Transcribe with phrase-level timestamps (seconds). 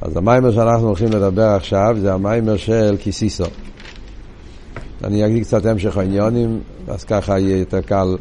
[0.00, 3.44] אז המיימר שאנחנו הולכים לדבר עכשיו זה המיימר של קיסיסו.
[5.04, 8.16] אני אגיד קצת המשך העניונים, אז ככה יהיה יותר קל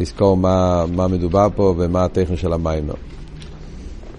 [0.00, 2.94] לזכור מה, מה מדובר פה ומה הטכני של המיימר.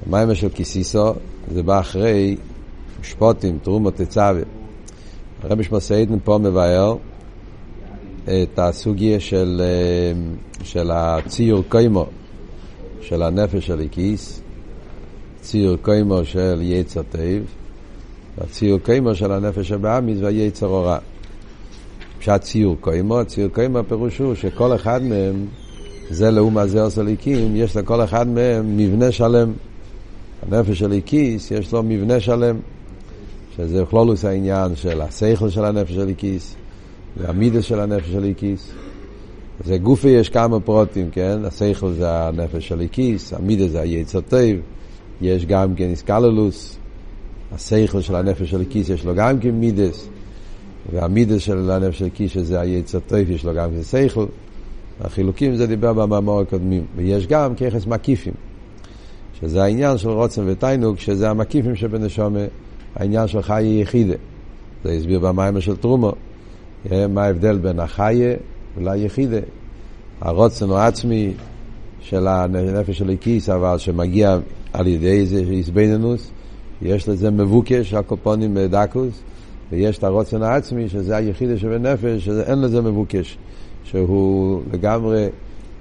[0.07, 1.13] המיימר של קיסיסו
[1.51, 2.35] זה בא אחרי
[3.01, 4.42] משפוטים, תרומות תצווה.
[5.44, 6.96] הרבי שמסעידן פה מבאר
[8.23, 9.62] את הסוגיה של,
[10.63, 12.05] של הציור קיימו,
[13.01, 14.42] של הנפש האלוקית,
[15.46, 17.44] ציור קומה של יצר טוב,
[18.38, 20.97] והציור קומה של הנפש הבהמית והיצר הרע.
[22.20, 25.45] פשט ציור קומה, ציור קומה הפירוש הוא שכל אחד מהם,
[26.09, 29.53] זה לעומת זה עשה אלוקים, יש לכל אחד מהם מבנה שלם.
[30.41, 32.57] הנפש האלוקית יש לו מבנה שלם,
[33.57, 36.55] שזה כללות העניין של השכל של הנפש האלוקית,
[37.17, 38.71] והמידות של הנפש האלוקית.
[39.65, 41.39] זה גופי יש כמה פרוטים, כן?
[41.45, 44.39] השכל זה הנפש של איקיס, המידס זה היצר טוב,
[45.21, 46.77] יש גם כן איסקללוס,
[47.51, 50.07] השכל של הנפש של איקיס יש לו גם כן מידס,
[50.93, 54.25] והמידס של הנפש של איקיס שזה היצר טוב יש לו גם כן שכל.
[55.01, 58.34] החילוקים זה דיבר במאמר הקודמים, ויש גם ככס מקיפים.
[59.40, 62.40] שזה העניין של רוצן ותיינוג, שזה המקיפים שבנשומה,
[62.95, 64.16] העניין של חיי יחידה.
[64.84, 66.12] זה הסביר במים של תרומו.
[67.09, 68.36] מה ההבדל בין החיה
[68.78, 69.40] וליחידה.
[70.22, 71.34] הרוצן הוא עצמי
[72.00, 74.38] של הנפש של הכיס, אבל שמגיע
[74.80, 76.31] על ידי איזה איזבנינוס,
[76.81, 79.22] יש לזה מבוקש, הקופונים בדקוס,
[79.72, 83.38] ויש את הרוצן העצמי, שזה היחידה שבנפש, שאין לזה מבוקש,
[83.84, 85.28] שהוא לגמרי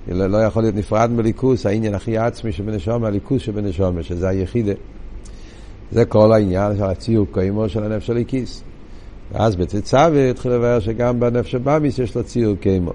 [0.09, 4.72] לא, לא יכול להיות נפרד מליכוס, העניין הכי עצמי שבנשום, הליכוס שבנשום, שזה היחידה.
[5.92, 8.62] זה כל העניין של הציור קיימו של הנפש של הכיס.
[9.33, 12.92] ואז בתצווה התחיל לבאר שגם בנפש שבאמיס יש לו ציור קיימו.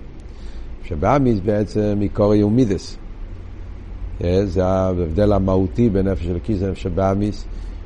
[0.84, 2.99] שבאמיס בעצם מקורי ומידס.
[4.24, 7.46] אה, זה ההבדל המהותי בין נפש של הכיס לנפש שבאמיס.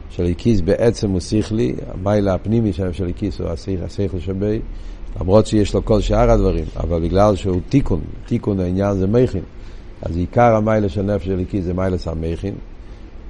[0.10, 3.50] של הכיס בעצם הוא שכלי, המיילה הפנימי של הנפש של הכיס הוא
[3.84, 4.60] השכל שבי.
[5.22, 9.44] למרות שיש לו כל שאר הדברים, אבל בגלל שהוא תיקון, תיקון העניין זה מכין,
[10.02, 12.54] אז עיקר המיילה של נפש אליקי זה מיילס המכין,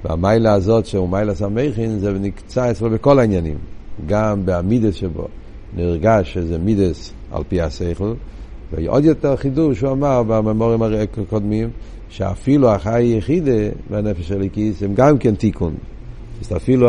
[0.04, 3.58] והמיילה הזאת שהוא מיילס המכין זה נקצה אצלו בכל העניינים,
[4.06, 5.28] גם בעמידס שבו,
[5.76, 8.12] נרגש שזה מידס על פי השכל,
[8.72, 11.70] ועוד יותר חידוש הוא אמר בממורים הקודמים,
[12.16, 13.52] שאפילו החי יחידה
[13.90, 15.74] והנפש הליקיס הם גם כן תיקון.
[16.40, 16.88] אז אפילו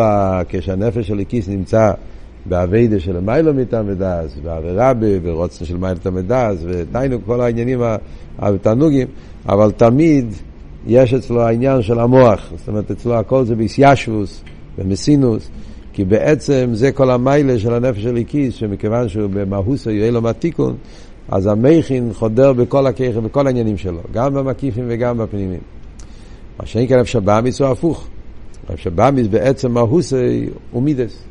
[0.50, 1.92] כשהנפש הליקיס נמצא
[2.46, 4.94] באביידה של מיילו מטעם ודס, בעבירה
[5.24, 7.82] ברוצן של מיילו מטעם ודס, ודיינו כל העניינים
[8.40, 9.08] התענוגים,
[9.50, 10.26] אבל תמיד
[10.88, 14.42] יש אצלו העניין של המוח, זאת אומרת אצלו הכל זה ביסיישוס
[14.78, 15.50] ומסינוס,
[15.94, 20.76] כי בעצם זה כל המיילה של הנפש של איקיס, שמכיוון שהוא במהוסו יהיה לו מהתיקון,
[21.30, 25.60] אז המכין חודר בכל הכיכר, בכל העניינים שלו, גם במקיפים וגם בפנימים.
[26.60, 28.08] מה שאין כאן אפשר באמיס הוא הפוך.
[28.74, 31.24] אפשר באמיס בעצם מהוסי הוא מידס.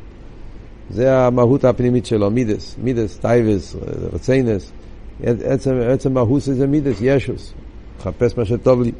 [0.89, 3.75] זה המהות הפנימית שלו, מידס, מידס, טייבס,
[4.13, 4.71] רציינס.
[5.23, 7.53] עצם, עצם מהוס זה מידס, ישוס.
[7.99, 8.91] מחפש מה שטוב לי.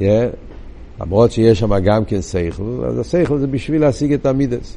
[0.00, 0.04] Yeah.
[1.00, 4.76] למרות שיש שם גם כן סייכל, אז הסייכל זה בשביל להשיג את המידס.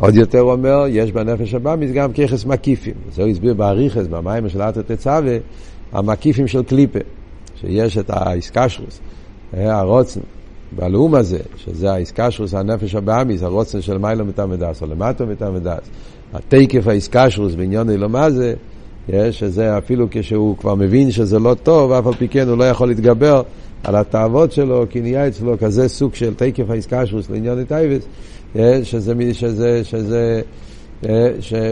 [0.00, 2.94] עוד יותר הוא אומר, יש בנפש הבאמיס גם ככס מקיפים.
[3.14, 5.36] זה הוא הסביר באריכס, במים של אתר תצווה,
[5.92, 6.98] המקיפים של קליפה,
[7.60, 9.00] שיש את האיסקשרוס,
[9.52, 10.20] הרוצן.
[10.72, 15.88] בלאום הזה, שזה האיסקשרוס, הנפש הבאמיס, הרוצן של מיילו מתעמדס, או למטו מתעמדס,
[16.34, 18.54] התקף האיסקשרוס בעניין אילומה זה,
[19.30, 22.88] שזה אפילו כשהוא כבר מבין שזה לא טוב, אף על פי כן הוא לא יכול
[22.88, 23.42] להתגבר
[23.84, 28.02] על התאוות שלו, כי נהיה אצלו כזה סוג של תקף האיסקשרוס לעניין הטייבס,
[28.82, 30.40] שזה, שזה, שזה,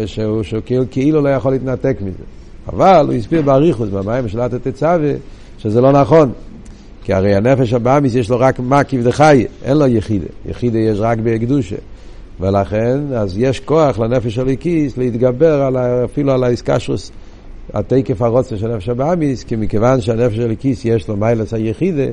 [0.07, 2.23] שהוא, שהוא כאילו לא יכול להתנתק מזה.
[2.69, 5.13] אבל הוא הסביר באריכוס, במים של התתצווה,
[5.59, 6.33] שזה לא נכון.
[7.05, 10.27] כי הרי הנפש הבאמיס יש לו רק מקיף דחי, אין לו יחידה.
[10.47, 11.77] יחידה יש רק בקדושה.
[12.41, 17.11] ולכן, אז יש כוח לנפש הליקיס להתגבר על, אפילו על האיסקשוס,
[17.75, 22.07] התקף הרוצן של נפש הבאמיס, כי מכיוון שהנפש הליקיס יש לו מיילס היחידה,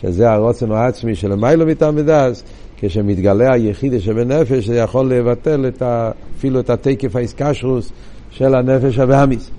[0.00, 2.44] שזה הרוצן העצמי של מיילו מתעמדס,
[2.76, 7.92] כשמתגלה היחידה שבנפש, זה יכול לבטל את ה, אפילו את התקף האיסקשוס
[8.30, 9.50] של הנפש הבאמיס.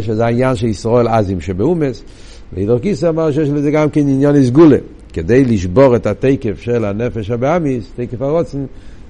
[0.00, 2.04] שזה העניין של ישראל עזים שבאומס.
[2.52, 4.76] ואידור גיסא אמר שיש לזה גם כן עניין הסגולה.
[5.12, 8.64] כדי לשבור את התקף של הנפש הבאמיס, תקף הרוצן,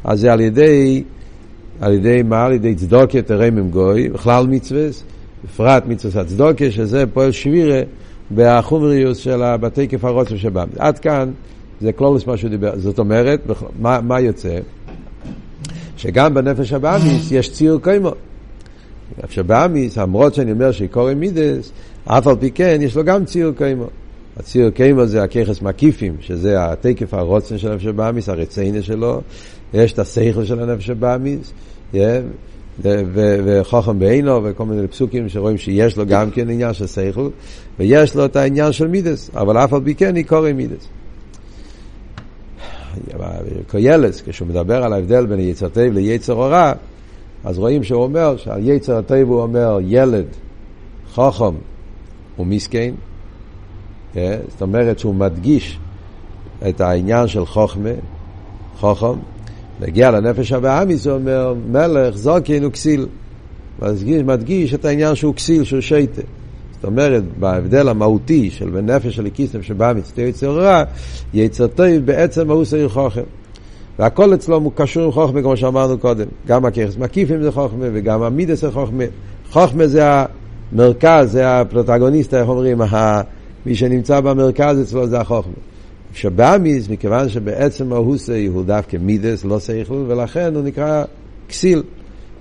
[0.05, 1.05] אז זה על ידי,
[1.81, 2.45] על ידי מה?
[2.45, 4.89] על ידי צדוקה תרמם גוי, בכלל מצווה,
[5.45, 7.81] בפרט מצווה הצדוקה, שזה פועל שבירה
[8.35, 10.75] בחומריוס של בתקף הרוצן שבאמיס.
[10.79, 11.31] עד כאן
[11.81, 12.73] זה קלולוס מה שהוא דיבר.
[12.77, 13.41] זאת אומרת,
[13.81, 14.59] מה, מה יוצא?
[15.97, 18.11] שגם בנפש הבאמיס יש ציר קיימו.
[19.25, 21.73] נפש הבאמיס, למרות שאני אומר שקורא מידס,
[22.05, 23.87] אף על פי כן יש לו גם ציור קיימו.
[24.37, 29.21] הציר קיימו זה הככס מקיפים, שזה התקף הרוצן של הנפש הבאמיס, הרציינה שלו,
[29.75, 31.53] יש את השכל של הנפש הבאמיס,
[32.83, 37.29] וחוכם בעינו וכל מיני פסוקים שרואים שיש לו גם כן עניין של שכל,
[37.79, 40.89] ויש לו את העניין של מידס, אבל אף על פי כן היא קורא מידס.
[43.71, 46.73] קוילס, כשהוא מדבר על ההבדל בין יצר טוב ליצר הורע,
[47.45, 50.25] אז רואים שהוא אומר שעל יצר הטוב הוא אומר ילד,
[51.13, 51.55] חוכם
[52.39, 52.95] ומסכן,
[54.13, 54.39] כן?
[54.49, 55.79] זאת אומרת שהוא מדגיש
[56.69, 57.91] את העניין של חוכמה,
[58.79, 59.19] חוכם,
[59.81, 63.07] להגיע לנפש הבאמיס הוא אומר מלך זוקין הוא כסיל,
[63.83, 66.23] מדגיש, מדגיש את העניין שהוא כסיל, שהוא שייטה.
[66.75, 70.83] זאת אומרת, בהבדל המהותי של בין נפש של הקיס נפש הבאמיס, תהיה יצר רע,
[71.35, 73.23] יצר טוב בעצם מהות סעיר חוכם.
[73.99, 76.27] והכל אצלו הוא קשור עם חוכמה, כמו שאמרנו קודם.
[76.47, 79.05] גם הככס מקיפים זה חוכמה, וגם המידס זה חוכמה.
[79.51, 80.03] חוכמה זה
[80.73, 82.81] המרכז, זה הפרוטגוניסט, איך אומרים,
[83.67, 85.53] מי שנמצא במרכז אצלו זה החוכמה.
[86.17, 91.05] שבאמיס, מכיוון שבעצם ההוסי הוא דווקא מידס, לא שכל, ולכן הוא נקרא
[91.49, 91.83] כסיל.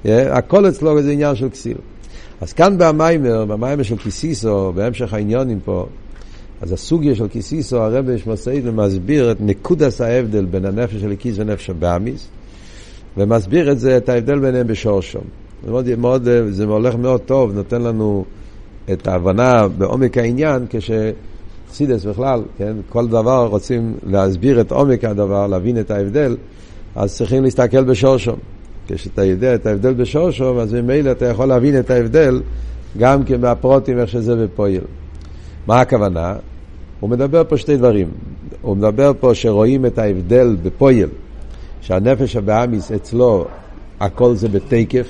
[0.06, 1.78] הכל אצלו זה עניין של כסיל.
[2.42, 5.86] אז כאן במיימר, במיימר של קיסיסו, בהמשך העניונים פה,
[6.62, 11.70] אז הסוגיה של קיסיסו, הרב שמסעיד ומסביר את נקודס ההבדל בין הנפש של הקיס ונפש
[11.70, 12.28] הבאמיס,
[13.18, 15.24] ומסביר את זה, את ההבדל ביניהם בשורשום.
[15.64, 18.26] זה, מאוד, מאוד, זה הולך מאוד טוב, נותן לנו
[18.92, 20.66] את ההבנה בעומק העניין,
[21.76, 26.38] כשחסידס בכלל, כן, כל דבר רוצים להסביר את עומק הדבר, להבין את ההבדל,
[26.96, 28.36] אז צריכים להסתכל בשורשום.
[28.88, 32.42] כשאתה יודע את ההבדל בשורשום, אז ממילא אתה יכול להבין את ההבדל
[32.98, 34.82] גם כן מהפרוטים, איך שזה בפועל.
[35.68, 36.36] מה הכוונה?
[37.00, 38.10] הוא מדבר פה שתי דברים.
[38.62, 41.10] הוא מדבר פה שרואים את ההבדל בפועל,
[41.82, 43.46] שהנפש הבאמיס אצלו
[44.00, 45.08] הכל זה בתקף.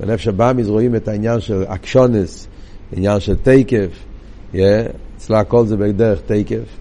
[0.00, 2.46] בנפש הבאמיס רואים את העניין של אקשונס,
[2.96, 3.88] עניין של תקף,
[4.52, 4.56] yeah,
[5.24, 6.78] אצלו הכל זה בדרך תקף.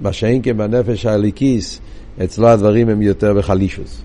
[0.00, 1.80] מה שאין כן בנפש הליקיס,
[2.24, 4.02] אצלו הדברים הם יותר בחלישוס.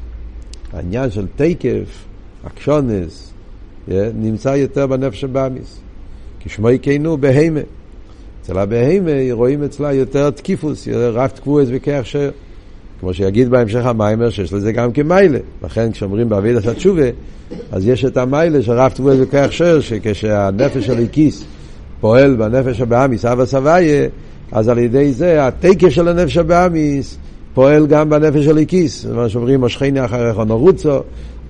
[0.73, 2.05] העניין של תקף,
[2.47, 3.33] אקשונס,
[3.87, 5.79] yeah, נמצא יותר בנפש הבאמיס.
[6.39, 7.59] כשמו יקיינו בהימה.
[8.41, 12.15] אצל הבהימה רואים אצלה יותר תקיפוס, רב תקבועס וכך ש...
[12.99, 15.39] כמו שיגיד בהמשך המיימר שיש לזה גם כמיילה.
[15.63, 17.09] לכן כשאומרים בעבידת התשובה,
[17.71, 21.45] אז יש את המיילה של רב תקבועס וכך שר, שכשהנפש של הכיס
[22.01, 24.07] פועל בנפש הבאמיס, אבא סבייה,
[24.51, 27.17] אז על ידי זה התקף של הנפש הבאמיס
[27.53, 29.05] פועל גם בנפש של הכיס.
[29.05, 30.99] מה שאומרים, משכני אחריך נורוצו,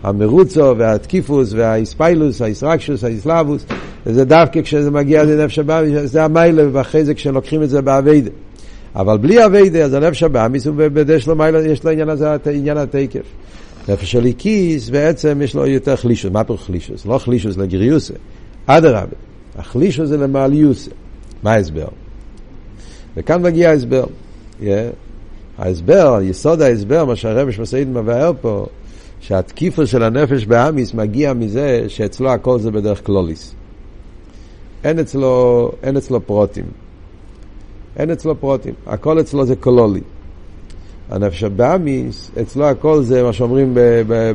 [0.03, 3.65] המרוצו והתקיפוס והאיספיילוס, האיסרקשוס, האיסלאבוס,
[4.05, 6.63] וזה דווקא כשזה מגיע לנפש הבאמיס, זה המיילה,
[7.03, 8.31] זה כשלוקחים את זה באביידה.
[8.95, 10.67] אבל בלי אביידה, אז הנפש הבאמיס,
[11.09, 13.25] יש לו מיילה, יש לו עניין הזה, עניין התקף.
[13.89, 16.31] נפש של איקיס, בעצם יש לו יותר חלישוס.
[16.31, 17.05] מה פה חלישוס?
[17.05, 18.13] לא חלישוס לגריוסה.
[18.65, 20.91] אדרבה, החלישוס זה למעליוסה.
[21.43, 21.87] מה ההסבר?
[23.17, 24.03] וכאן מגיע ההסבר.
[24.61, 24.65] Yeah.
[25.59, 28.65] ההסבר, יסוד ההסבר, מה שהרבש מסעיד מבאר פה,
[29.19, 33.55] שהתקיפה של הנפש באמיס מגיע מזה שאצלו הכל זה בדרך קלוליס.
[34.83, 36.65] אין אצלו, אין אצלו פרוטים.
[37.97, 38.73] אין אצלו פרוטים.
[38.87, 40.01] הכל אצלו זה קלולי.
[41.09, 43.77] הנפש באמיס, אצלו הכל זה מה שאומרים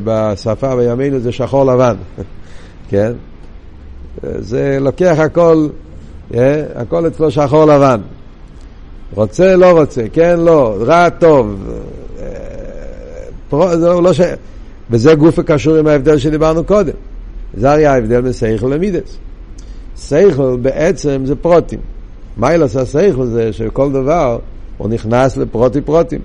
[0.03, 1.95] בשפה בימינו זה שחור לבן.
[2.89, 3.11] כן?
[4.23, 5.67] זה לוקח הכל,
[6.33, 6.63] אה?
[6.75, 8.01] הכל אצלו שחור לבן.
[9.13, 11.69] רוצה, לא רוצה, כן, לא, רע, טוב.
[12.19, 12.25] אה,
[13.49, 14.21] פרו, זה לא ש...
[14.89, 16.93] וזה גוף הקשור עם ההבדל שדיברנו קודם.
[17.57, 19.17] זה הרי ההבדל בין סייכל למידס.
[19.97, 21.79] סייכל בעצם זה פרוטים.
[22.43, 24.39] ילעשה הסייכל זה שכל דבר
[24.77, 26.21] הוא נכנס לפרוטי פרוטים.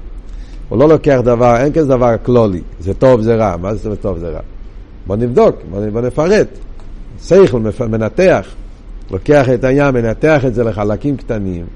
[0.68, 3.56] הוא לא לוקח דבר, אין כזה דבר כלולי, זה טוב, זה רע.
[3.56, 4.40] מה זה טוב, זה רע?
[5.06, 5.56] בוא נבדוק,
[5.92, 6.48] בוא נפרט.
[7.22, 8.46] סייכל מנתח,
[9.10, 11.66] לוקח את העניין, מנתח את זה לחלקים קטנים,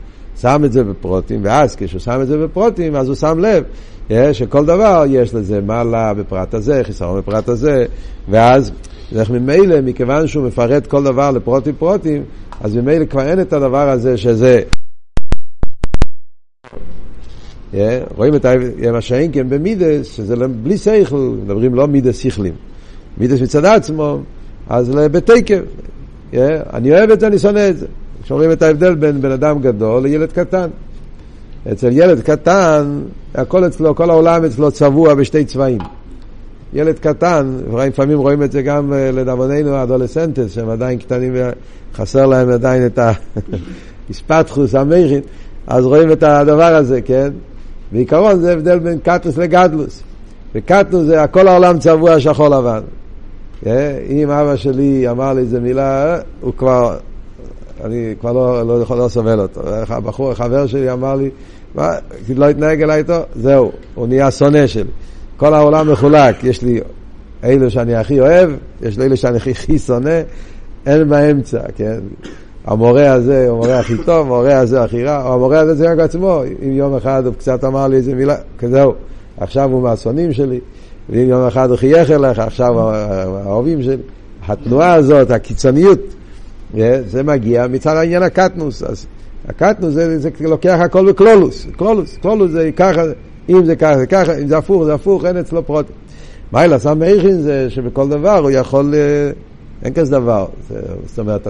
[0.41, 3.65] שם את זה בפרוטים, ואז כשהוא שם את זה בפרוטים, אז הוא שם לב
[4.33, 7.87] שכל דבר יש לזה מעלה בפרט הזה, חיסרון בפרט הזה,
[8.29, 8.73] ואז
[9.17, 12.23] איך ממילא, מכיוון שהוא מפרט כל דבר לפרוטים פרוטים,
[12.61, 14.63] אז ממילא כבר אין את הדבר הזה שזה...
[18.17, 18.47] רואים את
[18.93, 22.55] מה שאין כן במידס, שזה לא- בלי שכל, מדברים לא מידס שכלים.
[23.19, 24.19] מידס מצד עצמו,
[24.69, 25.61] אז בתקף.
[26.73, 27.87] אני אוהב את זה, אני שונא את זה.
[28.23, 30.69] כשאומרים את ההבדל בין בן אדם גדול לילד קטן.
[31.73, 33.01] אצל ילד קטן,
[33.35, 35.79] הכל אצלו, כל העולם אצלו צבוע בשתי צבעים.
[36.73, 42.51] ילד קטן, לפעמים רואים את זה גם אה, לדאבוננו האדולסנטס, שהם עדיין קטנים וחסר להם
[42.51, 42.99] עדיין את
[44.11, 45.21] הספתחוס, המכין,
[45.67, 47.31] אז רואים את הדבר הזה, כן?
[47.93, 50.03] בעיקרון זה הבדל בין קטוס לגדלוס.
[50.55, 52.81] וקטוס זה כל העולם צבוע שחור לבן.
[53.67, 56.97] אה, אם אבא שלי אמר לי איזה מילה, הוא כבר
[57.85, 59.61] אני כבר לא, לא יכול לא סובל אותו.
[59.89, 61.31] הבחור, חבר שלי אמר לי,
[61.75, 61.91] מה,
[62.37, 64.91] לא התנהג אליי איתו, זהו, הוא נהיה שונא שלי.
[65.37, 66.81] כל העולם מחולק, יש לי
[67.45, 68.51] אלו שאני הכי אוהב,
[68.83, 70.21] יש לי אלו שאני הכי שונא,
[70.87, 71.99] אין באמצע, כן?
[72.65, 75.99] המורה הזה הוא המורה הכי טוב, המורה הזה הכי רע, או המורה הזה זה רק
[75.99, 78.95] עצמו, אם יום אחד הוא קצת אמר לי איזה מילה, כזהו,
[79.39, 80.61] עכשיו הוא מהשונאים שלי,
[81.11, 83.97] ואם יום אחד הוא חייך אליך, עכשיו האהובים שלי.
[84.47, 86.01] התנועה הזאת, הקיצוניות,
[86.79, 88.83] אה, זה מגיע מצד העניין הקטנוס.
[88.83, 89.07] אז
[89.49, 93.03] הקטנוס זה, זה לוקח הכל בקלולוס, קלולוס, קלולוס זה ככה,
[93.49, 95.87] אם זה ככה זה ככה, אם זה הפוך זה הפוך, אין אצלו פרוט.
[96.53, 99.31] מה אלא סם מאיכין זה שבכל דבר הוא יכול, אה,
[99.83, 100.47] אין כזה דבר,
[101.07, 101.49] זאת אומרת,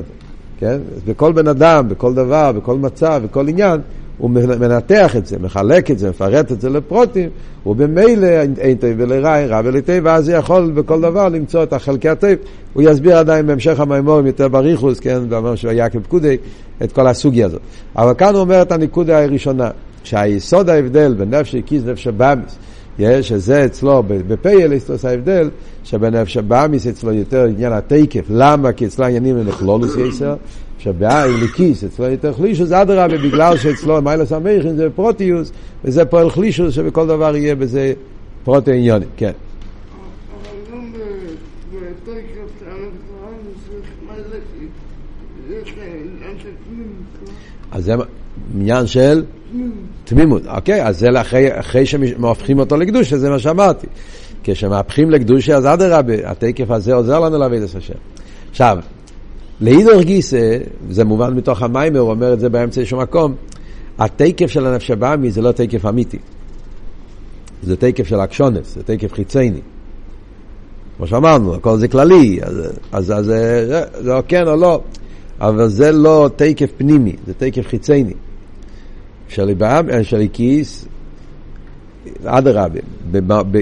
[0.59, 0.79] כן?
[1.07, 3.81] בכל בן אדם, בכל דבר, בכל מצב, בכל עניין,
[4.19, 7.29] הוא מנתח את זה, מחלק את זה, מפרט את זה לפרוטים,
[7.67, 8.27] ובמילא
[8.59, 12.31] אין טוב ולרע, רע ולטוב, ואז יכול בכל דבר למצוא את החלקי הטוב.
[12.73, 16.37] הוא יסביר עדיין בהמשך המימורים יותר בריחוס, כן, באמר של יקב פקודי,
[16.83, 17.61] את כל הסוגיה הזאת.
[17.97, 19.71] אבל כאן הוא אומר את הנקודה הראשונה,
[20.05, 22.59] שהיסוד ההבדל בין נפש הכיס ונפש הבאמיס,
[23.21, 25.51] שזה אצלו, בפייל יש ההבדל,
[25.85, 28.73] שבנפש הבאמיס אצלו יותר עניין התקף, למה?
[28.73, 30.35] כי אצלו העניינים הם לכלולוס יסר,
[30.85, 35.53] שבעין לכיס, אצלו יותר חלישוס, אדרבה, בגלל שאצלו מיילס המכין זה פרוטיוס,
[35.85, 37.93] וזה פועל חלישוס, שבכל דבר יהיה בזה
[38.45, 39.31] פרוטי עניונים, כן.
[47.73, 47.95] אז זה
[48.55, 49.25] עניין של
[50.05, 53.87] תמימות, אוקיי, אז זה אחרי, אחרי שמהופכים אותו לקדושה, זה מה שאמרתי.
[54.45, 57.95] כשמהפכים לקדושה, אז אדרבה, התקף הזה עוזר לנו להביא את השם.
[58.51, 58.79] עכשיו,
[59.65, 60.59] לאידור גיסא,
[60.91, 63.35] זה מובן מתוך המיימר, הוא אומר את זה באמצע איזשהו מקום,
[63.99, 66.19] התקף של הנפש הבאמי זה לא תקף אמיתי.
[67.63, 69.61] זה תקף של אקשונס, זה תקף חיצייני.
[70.97, 72.55] כמו שאמרנו, הכל זה כללי, אז,
[72.93, 74.81] אז, אז זה, זה או כן או לא,
[75.41, 78.15] אבל זה לא תקף פנימי, זה תקף חיצייני.
[79.29, 80.85] של כיס,
[82.25, 82.81] אדרבה,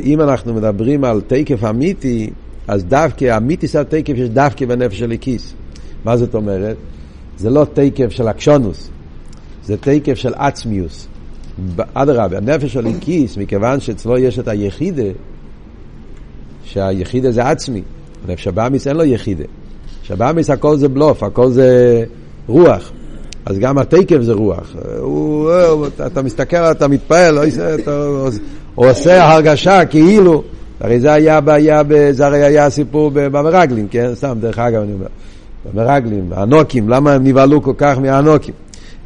[0.05, 2.31] אם אנחנו מדברים על תקף אמיתי,
[2.69, 5.55] אז דווקא, אמיתי זה התקף יש דווקא בנפש של כיס.
[6.05, 6.77] מה זאת אומרת?
[7.39, 8.91] זה לא תקף של אקשונוס,
[9.65, 11.09] זה תקף של עצמיוס.
[11.95, 15.11] אדרבה, הנפש של איקיס, מכיוון שאצלו יש את היחידה,
[16.65, 17.83] שהיחידה זה עצמי,
[18.29, 19.45] הנפש הבאמיס אין לו יחידה.
[20.03, 22.05] שבאמיס הכל זה בלוף, הכל זה
[22.47, 22.93] רוח.
[23.47, 24.75] אז גם התקף זה רוח.
[24.99, 27.39] הוא, הוא, אתה מסתכל, אתה מתפעל,
[28.75, 30.43] הוא עושה הרגשה כאילו,
[30.81, 34.15] הרי זה היה, היה, זה הרי היה סיפור במרגלים, כן?
[34.15, 35.07] סתם, דרך אגב אני אומר.
[35.73, 38.55] המרגלים, האנוקים, למה הם נבהלו כל כך מהאנוקים?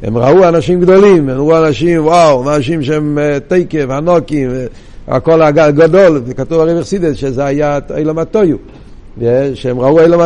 [0.03, 5.41] הם ראו אנשים גדולים, הם ראו אנשים, וואו, אנשים שהם uh, תקף, אנוקים, uh, הכל
[5.41, 9.23] הגדול, כתוב הרי מחסידת שזה היה אילם yeah,
[9.53, 10.19] שהם ראו אילם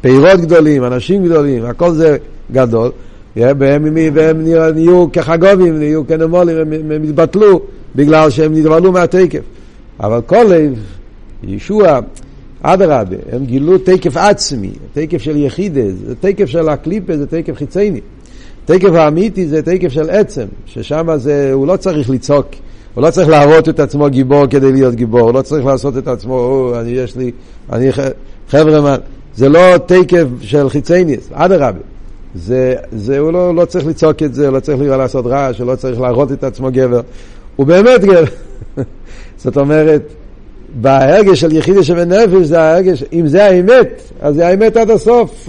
[0.00, 2.16] פירות גדולים, אנשים גדולים, הכל זה
[2.52, 2.90] גדול,
[3.36, 7.60] והם, והם נהיו כחגובים, נהיו כנמולים, הם, הם התבטלו
[7.96, 9.40] בגלל שהם נבהלו מהתקף.
[10.00, 10.46] אבל כל
[11.42, 11.98] ישוע,
[12.62, 18.00] אדרבה, הם גילו תקף עצמי, תקף של יחידה, זה תקף של הקליפה, זה תקף חיצייני.
[18.64, 22.46] תקף האמיתי זה תקף של עצם, ששם זה, הוא לא צריך לצעוק,
[22.94, 26.08] הוא לא צריך להראות את עצמו גיבור כדי להיות גיבור, הוא לא צריך לעשות את
[26.08, 27.30] עצמו, או, אני יש לי,
[27.72, 27.90] אני
[28.48, 28.96] חבר'ה,
[29.34, 31.78] זה לא תקף של חיצייניס, אדרבה.
[32.34, 35.66] זה, זה, הוא לא, לא צריך לצעוק את זה, הוא לא צריך לעשות רעש, הוא
[35.66, 37.00] לא צריך להראות את עצמו גבר.
[37.56, 38.24] הוא באמת גבר.
[39.42, 40.02] זאת אומרת,
[40.74, 45.48] בהרגש של יחידה שבנפש זה ההרגש, אם זה האמת, אז זה האמת עד הסוף.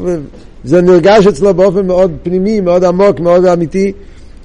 [0.63, 3.91] זה נרגש אצלו באופן מאוד פנימי, מאוד עמוק, מאוד אמיתי,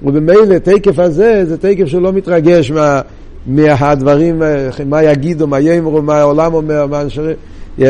[0.03, 3.01] ובמילא תקף הזה זה תקף שהוא לא מתרגש מה,
[3.47, 4.41] מהדברים,
[4.85, 7.33] מה יגידו, מה יאמרו, מה העולם אומר, מה אנשרי,
[7.79, 7.83] yeah.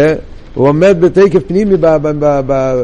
[0.56, 2.82] הוא עומד בתקף פנימי ב, ב, ב, ב,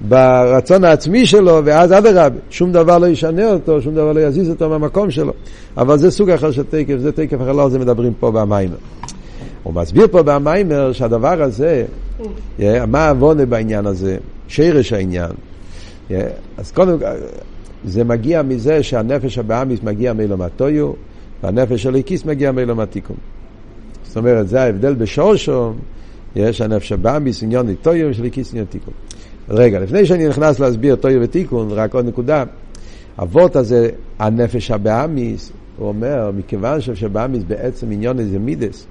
[0.00, 4.68] ברצון העצמי שלו, ואז אדרבה, שום דבר לא ישנה אותו, שום דבר לא יזיז אותו
[4.68, 5.32] מהמקום שלו.
[5.76, 8.76] אבל זה סוג אחר של תקף, זה תקף אחר, לא על זה מדברים פה במיימר.
[9.64, 11.84] הוא מסביר פה במיימר שהדבר הזה,
[12.86, 14.16] מה העוונה בעניין הזה,
[14.48, 15.30] שרש העניין.
[16.58, 16.98] אז קודם
[17.84, 20.92] זה מגיע מזה שהנפש הבאמיס מגיע מאילום הטויו,
[21.42, 23.16] והנפש של הקיס מגיע מאילום התיקון.
[24.04, 25.72] זאת אומרת, זה ההבדל בשורשו,
[26.36, 28.94] יש הנפש הבאמיס עניון טויו ושל הקיס עניון תיקון.
[29.48, 32.44] רגע, לפני שאני נכנס להסביר טויו ותיקון, רק עוד נקודה.
[33.22, 38.86] אבות הזה, הנפש הבאמיס, הוא אומר, מכיוון שבאמיס בעצם עניון איזה מידס,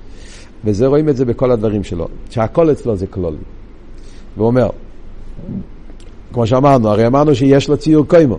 [0.65, 3.37] וזה רואים את זה בכל הדברים שלו, שהכל אצלו זה כלולי.
[4.37, 4.69] והוא אומר,
[6.33, 8.37] כמו שאמרנו, הרי אמרנו שיש לו ציור קוימו.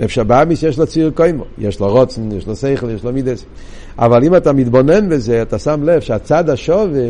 [0.00, 1.44] נפש הבאמיס יש לו ציור קוימו.
[1.58, 3.44] יש לו רוצן, יש לו שכל, יש לו מידס.
[3.98, 7.08] אבל אם אתה מתבונן בזה, אתה שם לב שהצד השווה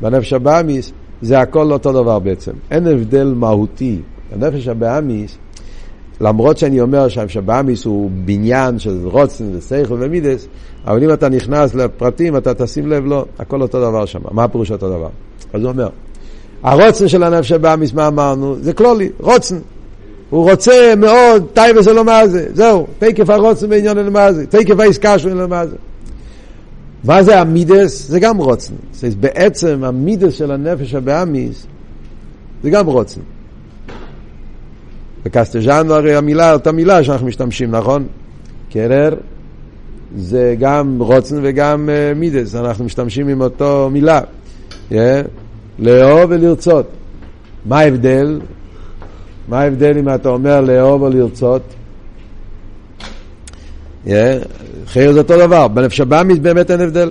[0.00, 2.52] בנפש הבאמיס זה הכל אותו דבר בעצם.
[2.70, 4.00] אין הבדל מהותי
[4.32, 5.38] הנפש הבאמיס,
[6.20, 10.46] למרות שאני אומר שהנפש הבאמיס הוא בניין של רוצן ושכל ומידס,
[10.86, 14.20] אבל אם אתה נכנס לפרטים, אתה תשים לב, לא, הכל אותו דבר שם.
[14.30, 15.08] מה הפירוש אותו דבר?
[15.52, 15.88] אז הוא אומר,
[16.62, 18.56] הרוצן של הנפש הבאמיס, מה אמרנו?
[18.60, 19.58] זה כלולי, רוצן.
[20.30, 24.46] הוא רוצה מאוד, טייבה זה לא מה זה, זהו, תקף הרוצן בעניין אלו מה זה,
[24.46, 25.76] תקף העסקה שלו אלו מה זה.
[27.04, 28.08] מה זה המידס?
[28.08, 28.74] זה גם רוצן.
[28.92, 31.66] זה בעצם המידס של הנפש הבאמיס
[32.62, 33.20] זה גם רוצן.
[35.28, 38.06] בקסטג'אנו הרי המילה, אותה מילה שאנחנו משתמשים, נכון?
[38.70, 39.14] קרר
[40.16, 44.20] זה גם רוצן וגם uh, מידס, אנחנו משתמשים עם אותו מילה.
[44.90, 44.94] Yeah.
[45.78, 46.86] לאהוב ולרצות.
[47.64, 48.40] מה ההבדל?
[49.48, 51.62] מה ההבדל אם אתה אומר לאהוב או לרצות?
[54.06, 54.10] Yeah.
[54.86, 57.10] הרי זה אותו דבר, בנפש הבהמית באמת אין הבדל,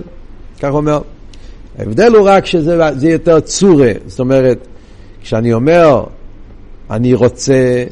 [0.60, 1.00] כך אומר.
[1.78, 4.66] ההבדל הוא רק שזה יותר צורה, זאת אומרת,
[5.22, 6.04] כשאני אומר
[6.90, 7.84] אני רוצה,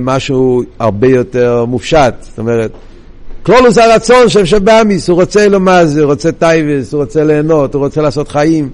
[0.00, 2.70] משהו הרבה יותר מופשט, זאת אומרת,
[3.42, 7.74] כללות הרצון של נפש הבהמית, הוא רוצה עולם הזה, הוא רוצה תאוות, הוא רוצה ליהנות,
[7.74, 8.70] הוא רוצה לעשות חיים,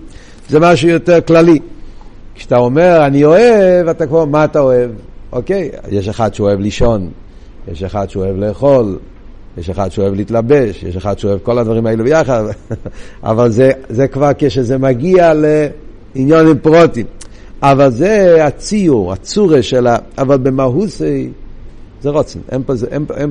[0.49, 1.59] זה משהו יותר כללי.
[2.35, 4.91] כשאתה אומר אני אוהב, אתה כבר, מה אתה אוהב?
[5.33, 7.11] אוקיי, יש אחד שאוהב לישון,
[7.73, 8.99] יש אחד שאוהב לאכול,
[9.59, 12.45] יש אחד שאוהב להתלבש, יש אחד שאוהב כל הדברים האלו ביחד,
[13.23, 17.07] אבל זה, זה כבר כשזה מגיע לעניונים פרוטים.
[17.62, 19.97] אבל זה הציור, הצורה של ה...
[20.19, 20.88] אבל במהות
[22.03, 22.38] זה רוצן.
[22.53, 23.31] אין פה, זה, אין, אין,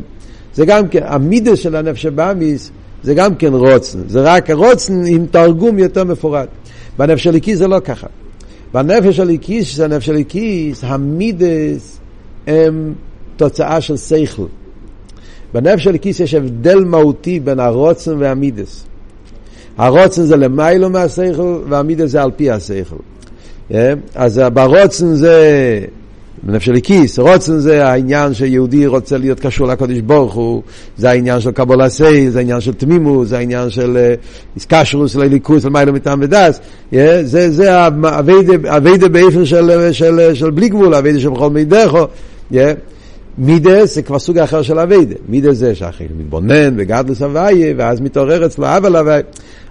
[0.53, 2.71] זה גם כן, המידה של הנפש הבאמיס
[3.03, 3.99] זה גם כן רוצן.
[4.07, 6.49] זה רק רוצן עם תרגום יותר מפורט.
[6.97, 8.07] בנפש הליקיס זה לא ככה.
[8.73, 11.99] בנפש הליקיס, שזה הנפש הליקיס, המידס
[12.47, 12.93] הם
[13.35, 14.45] תוצאה של שכל.
[15.53, 18.85] בנפש הליקיס יש הבדל מהותי בין הרוצן והמידס.
[19.77, 22.95] הרוצן זה למיילו מהשכל והמידס זה על פי השכל.
[24.15, 25.79] אז ברוצן זה,
[26.43, 30.61] בנפש הליקיס, רוצן זה העניין שיהודי רוצה להיות קשור לקודש ברוך הוא,
[30.97, 34.13] זה העניין של קבול סי, זה העניין של תמימות, זה העניין של
[34.55, 36.59] איסקשרוס לליכוס למיילו מטעם ודס,
[36.91, 42.07] זה, זה אביידה באיפן של, של, של בלי גבול, אביידה של בכל מידךו,
[43.37, 45.15] מידס זה כבר סוג אחר של אביידה.
[45.29, 49.21] מידס זה שאחרי מתבונן וגדלוס הוויה, ואז מתעורר אצלו אבל הוויה.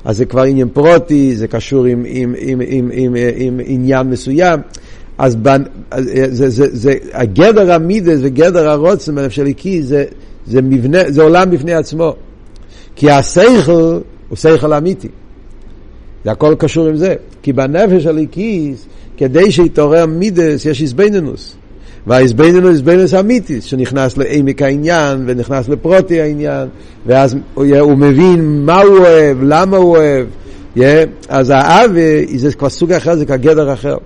[0.07, 4.07] אז זה כבר עניין פרוטי, זה קשור עם, עם, עם, עם, עם, עם, עם עניין
[4.07, 4.61] מסוים.
[5.19, 5.63] אז בנ,
[5.99, 10.05] זה, זה, זה, הגדר המידס וגדר הרוצן בנפש הליקי זה,
[10.47, 12.15] זה, מבנה, זה עולם בפני עצמו.
[12.97, 15.09] כי השכל הוא שכל אמיתי.
[16.25, 17.15] זה הכל קשור עם זה.
[17.43, 21.57] כי בנפש הליקיס, כדי שיתעורר מידס, יש איזבנינוס.
[22.07, 26.69] והאיזבנינוס איזבנינוס אמיתיס, שנכנס לעמק העניין ונכנס לפרוטי העניין,
[27.07, 30.27] ואז הוא, מבין מה הוא אוהב, למה הוא אוהב.
[30.77, 30.81] Yeah,
[31.29, 33.97] אז האבי זה כבר סוג אחר, זה כבר גדר אחר.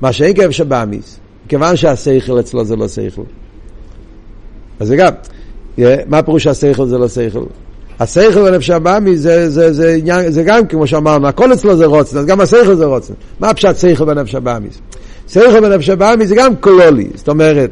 [0.00, 3.22] מה שאין כאב שבאמיס, כיוון שהשכל אצלו זה לא שכל.
[4.80, 5.12] אז זה גם,
[5.78, 7.44] yeah, מה פירוש שהשכל זה לא שכל?
[8.00, 12.18] השכל בנפש הבאמי זה, זה, זה, זה, זה גם כמו שאמרנו, הכל אצלו זה רוצן,
[12.18, 13.14] אז גם השכל זה רוצן.
[13.40, 14.68] מה הפשט שכל בנפש הבאמי?
[15.28, 17.70] שכל בנפש הבאמי זה גם קולולי, זאת אומרת,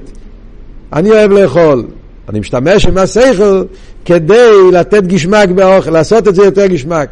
[0.93, 1.85] אני אוהב לאכול,
[2.29, 3.65] אני משתמש עם השכל
[4.05, 7.09] כדי לתת גשמק באוכל, לעשות את זה יותר גשמק.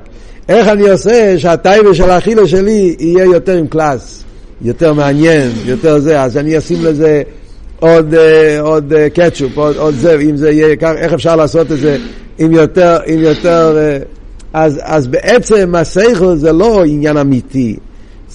[0.48, 4.24] איך אני עושה שהטייבה של האכילה שלי יהיה יותר עם קלאס,
[4.62, 7.22] יותר מעניין, יותר זה, אז אני אשים לזה
[7.80, 8.14] עוד,
[8.60, 11.96] עוד קטשופ, עוד, עוד זה, אם זה יהיה, איך אפשר לעשות את זה
[12.38, 13.78] עם יותר, עם יותר,
[14.52, 17.76] אז, אז בעצם השכל זה לא עניין אמיתי,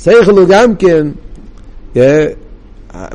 [0.04, 1.08] שכל הוא גם כן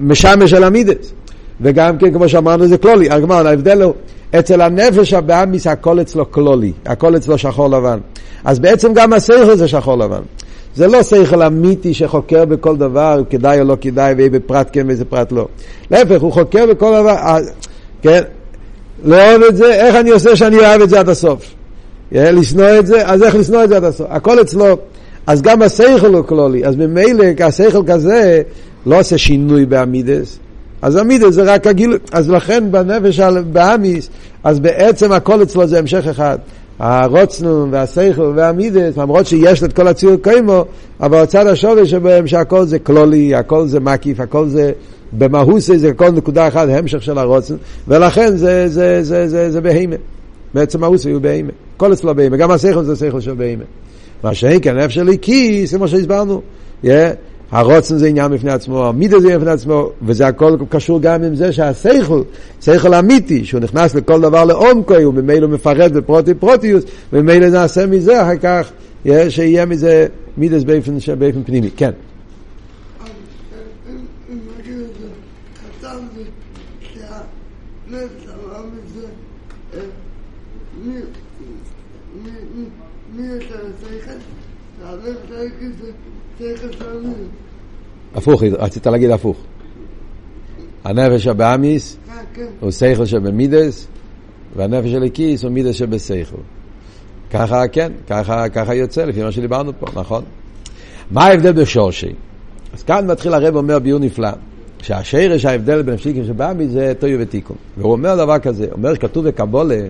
[0.00, 1.12] משמש על המידס.
[1.60, 3.10] וגם כן, כמו שאמרנו, זה כלולי.
[3.10, 3.92] הגמר, ההבדל הוא,
[4.38, 7.98] אצל הנפש הבאמיס הכל אצלו כלולי, הכל אצלו שחור לבן.
[8.44, 10.20] אז בעצם גם השכל זה שחור לבן.
[10.74, 15.04] זה לא שכל אמיתי שחוקר בכל דבר, כדאי או לא כדאי, ואיזה פרט כן ואיזה
[15.04, 15.48] פרט לא.
[15.90, 17.36] להפך, הוא חוקר בכל דבר,
[18.02, 18.22] כן?
[19.04, 21.54] לאהוב את זה, איך אני עושה שאני אוהב את זה עד הסוף?
[22.12, 24.06] לשנוא את זה, אז איך לשנוא את זה עד הסוף?
[24.10, 24.76] הכל אצלו.
[25.26, 28.42] אז גם השכל הוא כלולי, אז ממילא השכל כזה
[28.88, 30.38] לא עושה שינוי באמידס,
[30.82, 33.20] אז אמידס זה רק הגילוי, אז לכן בנפש
[33.52, 34.10] באמיס,
[34.44, 36.38] אז בעצם הכל אצלו זה המשך אחד.
[36.78, 40.64] הרוצנו והשכל והמידס, למרות שיש את כל הציור קיימו,
[41.00, 44.72] אבל הצד השורש שבהם שהכל זה כלולי, הכל זה מקיף, הכל זה
[45.12, 47.56] במהוסי, זה כל נקודה אחת, המשך של הרוצנו,
[47.88, 49.96] ולכן זה, זה, זה, זה, זה בהימה.
[50.54, 51.50] בעצם מהוסי הוא בהימה.
[51.76, 53.64] הכל אצלו בהימה, גם השכל זה שכל של בהימה.
[54.24, 56.42] מה שאין כאן נפש שלי כיס, כמו שהסברנו.
[57.50, 61.52] הרוצן זה עניין בפני עצמו, המידה זה בפני עצמו, וזה הכל קשור גם עם זה
[61.52, 62.22] שהשכל,
[62.60, 68.22] שכל אמיתי, שהוא נכנס לכל דבר לעומקו, הוא ממילא מפרט בפרוטי פרוטיוס, וממילא נעשה מזה
[68.22, 68.70] אחר כך,
[69.28, 70.06] שיהיה מזה
[70.36, 71.90] מידס באופן פנימי, כן.
[83.16, 84.12] מי יותר שכל?
[88.14, 89.36] הפוך, רצית להגיד הפוך.
[90.84, 92.46] הנפש הבאמיס כן, כן.
[92.60, 93.86] הוא שכל שבמידס,
[94.56, 96.36] והנפש של הכיס הוא מידס שבשכל.
[97.30, 100.22] ככה, כן, ככה, ככה יוצא, לפי מה שדיברנו פה, נכון?
[101.10, 102.12] מה ההבדל בשורשי?
[102.74, 104.30] אז כאן מתחיל הרב אומר ביור נפלא,
[104.82, 107.56] שהשרש ההבדל בין הפסיקים שבאמיס זה טויו ותיקון.
[107.76, 109.80] והוא אומר דבר כזה, אומר שכתוב בקבולה,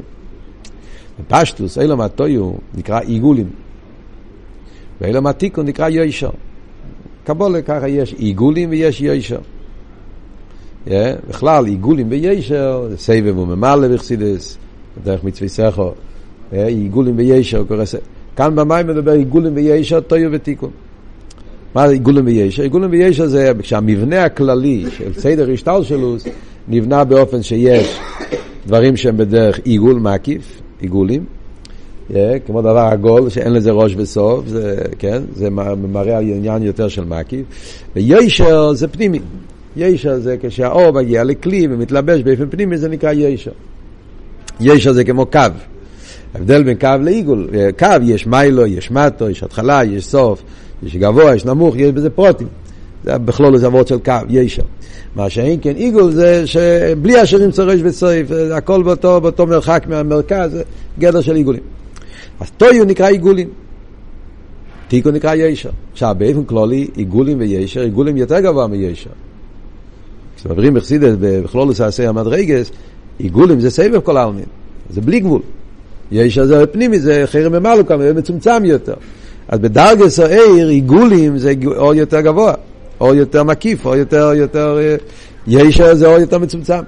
[1.21, 3.51] בפשטוס, אילום הטויו נקרא עיגולים,
[5.01, 6.31] ואילום התיקון נקרא יוישר.
[7.25, 9.39] קבולה ככה יש עיגולים ויש יוישר.
[10.87, 10.91] Yeah,
[11.29, 14.59] בכלל, עיגולים וישר, סבב וממלא בחסידס,
[15.05, 15.91] דרך מצווי סכו,
[16.53, 17.95] yeah, עיגולים וישר, קורא ס...
[18.37, 20.71] כאן במים מדבר עיגולים וישר, טויו ותיקון.
[21.75, 22.63] מה זה עיגולים וישר?
[22.63, 26.25] עיגולים וישר זה כשהמבנה הכללי של סדר השתלשלוס
[26.69, 27.99] נבנה באופן שיש
[28.67, 31.25] דברים שהם בדרך עיגול מקיף, עיגולים,
[32.47, 35.51] כמו דבר עגול שאין לזה ראש וסוף, זה, כן, זה
[35.93, 37.47] מראה על עניין יותר של מקיף,
[37.97, 39.21] וישר זה פנימי.
[39.77, 43.51] ישר זה כשהאור מגיע לכלי ומתלבש באופן פנימי, זה נקרא ישר.
[44.61, 45.41] ישר זה כמו קו.
[46.35, 50.43] ההבדל בין קו לעיגול, קו יש מיילו, יש מטו, יש התחלה, יש סוף,
[50.83, 52.49] יש גבוה, יש נמוך, יש בזה פרוטים.
[53.05, 54.63] זה בכלול זה עבוד של קו, ישר.
[55.17, 60.59] מה שאין כן עיגול זה שבלי השירים צורש וצריף, הכל באותו, באותו מרחק מהמרכז,
[60.99, 61.78] גדר של עיגולים.
[62.41, 63.49] אז טויו נקרא עיגולים.
[64.89, 65.71] תיקו נקרא ישר.
[65.93, 69.11] עכשיו, באופן כללי, עיגולים וישר, עיגולים יותר גבוה מישר.
[70.37, 72.71] כשמדברים בחסידס בכלולוס העשי המדרגס,
[73.19, 74.45] עיגולים זה סבב כל העלמין,
[74.91, 75.43] זה בלי גבול.
[76.13, 78.95] יש זה פנימי, זה חרם ממלו כמה, מצומצם יותר.
[79.49, 82.55] אז בדרגס העיר, עיגולים זה אור יותר גבוה,
[83.01, 84.79] אור יותר מקיף, אור יותר, יותר,
[85.47, 86.83] יש זה אור יותר מצומצם.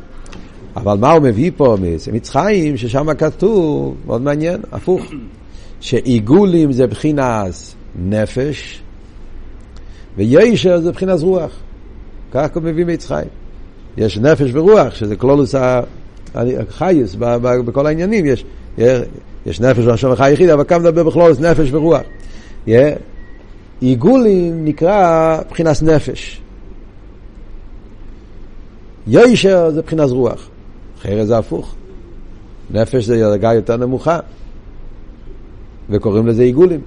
[0.77, 1.77] אבל מה הוא מביא פה
[2.13, 5.03] מצחיים, ששם כתוב, מאוד מעניין, הפוך,
[5.81, 8.83] שעיגולים זה בחינס נפש,
[10.17, 11.51] וישר זה בחינס רוח.
[12.33, 13.29] כך מביא מיצחיים.
[13.97, 15.55] יש נפש ורוח, שזה כלולוס
[16.35, 17.17] החייס
[17.65, 18.45] בכל העניינים, יש,
[19.47, 22.03] יש נפש והשם החי יחיד, אבל כאן מדבר בכלולוס נפש ורוח.
[23.81, 26.41] עיגולים נקרא מבחינת נפש.
[29.07, 30.49] ישר זה מבחינת רוח,
[30.99, 31.75] אחרת זה הפוך.
[32.71, 34.19] נפש זה דרגה יותר נמוכה,
[35.91, 36.81] וקוראים לזה עיגולים,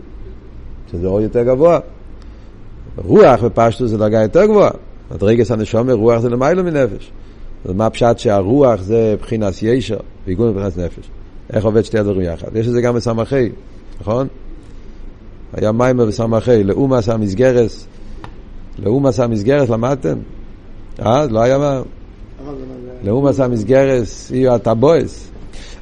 [0.92, 1.80] שזה אור יותר גבוה.
[2.98, 4.72] רוח בפשטו זה דרגה יותר גבוהה.
[5.12, 7.12] מדרגס הנשומר, רוח זה למיילו מנפש.
[7.66, 11.10] אז מה הפשט שהרוח זה מבחינת ישר, ועיגון מבחינת נפש.
[11.54, 12.56] איך עובד שתי הדברים יחד?
[12.56, 13.50] יש את זה גם בסמכי,
[14.02, 14.28] נכון?
[15.54, 17.88] היה מיימר בסמכי, לאום עשה מסגרס,
[18.80, 20.18] לאום עשה מסגרס, למדתם?
[21.06, 21.26] אה?
[21.26, 21.82] לא היה מה?
[23.04, 25.30] לאום עשה מסגרס, יהיו הטבויס.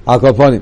[0.08, 0.62] הקופונים.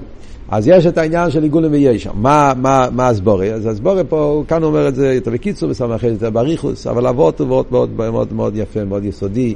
[0.51, 2.11] אז יש את העניין של עיגולים וישר.
[2.13, 3.53] מה, מה, מה הסבורי?
[3.53, 7.39] אז הסבורי פה, כאן הוא אומר את זה יותר בקיצור, בסמכי יותר בריחוס, אבל אבות
[7.39, 9.55] הוא מאוד, מאוד, מאוד, מאוד יפה, מאוד יסודי,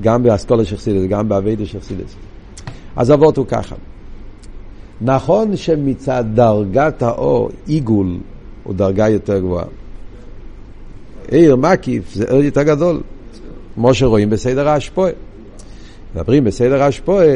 [0.00, 2.14] גם באסכולה של חסידס, גם באביידה של חסידס.
[2.96, 3.74] אז אבות הוא ככה.
[5.00, 8.16] נכון שמצד דרגת האור, עיגול
[8.64, 9.64] הוא דרגה יותר גבוהה.
[11.30, 13.00] עיר מקיף זה עיר יותר גדול,
[13.74, 15.10] כמו שרואים בסדר האשפועה.
[16.14, 17.26] מדברים בסדר האשפועה,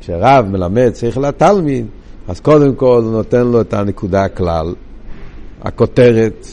[0.00, 1.86] כשרב מלמד צריך לתלמיד,
[2.28, 4.74] אז קודם כל הוא נותן לו את הנקודה הכלל,
[5.62, 6.46] הכותרת,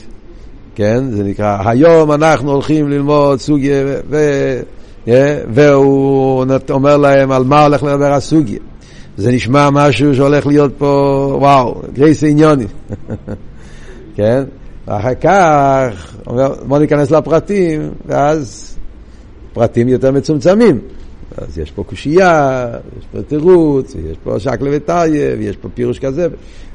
[0.75, 1.11] כן?
[1.11, 4.17] זה נקרא, היום אנחנו הולכים ללמוד סוגיה, ו...
[5.49, 8.59] והוא אומר להם על מה הולך לדבר הסוגיה.
[9.17, 12.65] זה נשמע משהו שהולך להיות פה, וואו, גרויסע ענינים.
[14.15, 14.43] כן?
[14.87, 18.75] ואחר כך, אומר, בוא ניכנס לפרטים, ואז
[19.53, 20.79] פרטים יותר מצומצמים.
[21.37, 22.67] אז יש פה קושייה,
[22.99, 26.27] יש פה תירוץ, יש פה שקלא וטריא, ויש פה פירוש כזה.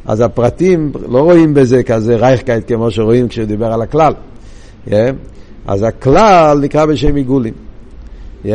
[0.05, 4.13] אז הפרטים, לא רואים בזה כזה רייכקייט כמו שרואים כשהוא דיבר על הכלל.
[4.89, 4.93] Yeah.
[5.67, 7.55] אז הכלל נקרא בשם עיגולים.
[8.45, 8.49] Yeah.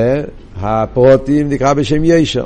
[0.60, 2.44] הפרוטים נקרא בשם ישר.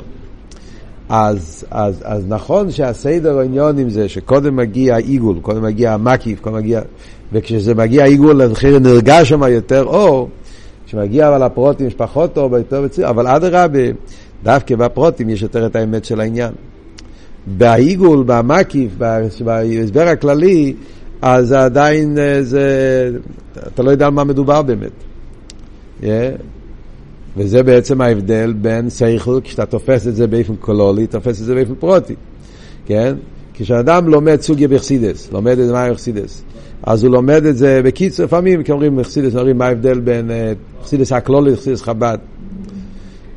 [1.08, 6.80] אז, אז, אז נכון שהסדר העניונים זה שקודם מגיע עיגול, קודם מגיע המקיף, קודם מגיע...
[7.32, 8.42] וכשזה מגיע עיגול,
[8.80, 10.28] נרגש שם יותר אור.
[10.92, 13.78] כשמגיע אבל הפרוטים יש פחות טוב, יותר בציר, אבל אדרבה,
[14.42, 16.52] דווקא בפרוטים יש יותר את האמת של העניין.
[17.46, 20.74] בעיגול, במקיף, בהסבר הכללי,
[21.22, 23.10] אז עדיין אה, זה,
[23.66, 24.90] אתה לא יודע על מה מדובר באמת.
[26.00, 26.04] Yeah.
[27.36, 31.74] וזה בעצם ההבדל בין סייכל, כשאתה תופס את זה באופן קולולי, תופס את זה באופן
[31.74, 32.14] פרוטי,
[32.86, 33.14] כן?
[33.54, 36.42] כשאדם לומד סוגיה בחסידס, לומד את זה מה בחסידס,
[36.82, 40.52] אז הוא לומד את זה בקיצור, לפעמים כשאומרים בחסידס, אומרים מה ההבדל בין אה,
[40.84, 42.18] חסידס הקלולי לחסידס חב"ד.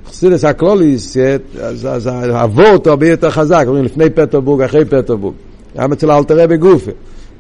[0.08, 5.36] חסידס הקלוליס, אה, אז, אז האבות הרבה יותר חזק, אומרים לפני פטרבורג, אחרי פטרבורג.
[5.78, 6.92] גם אצל אלטער רבי גופא.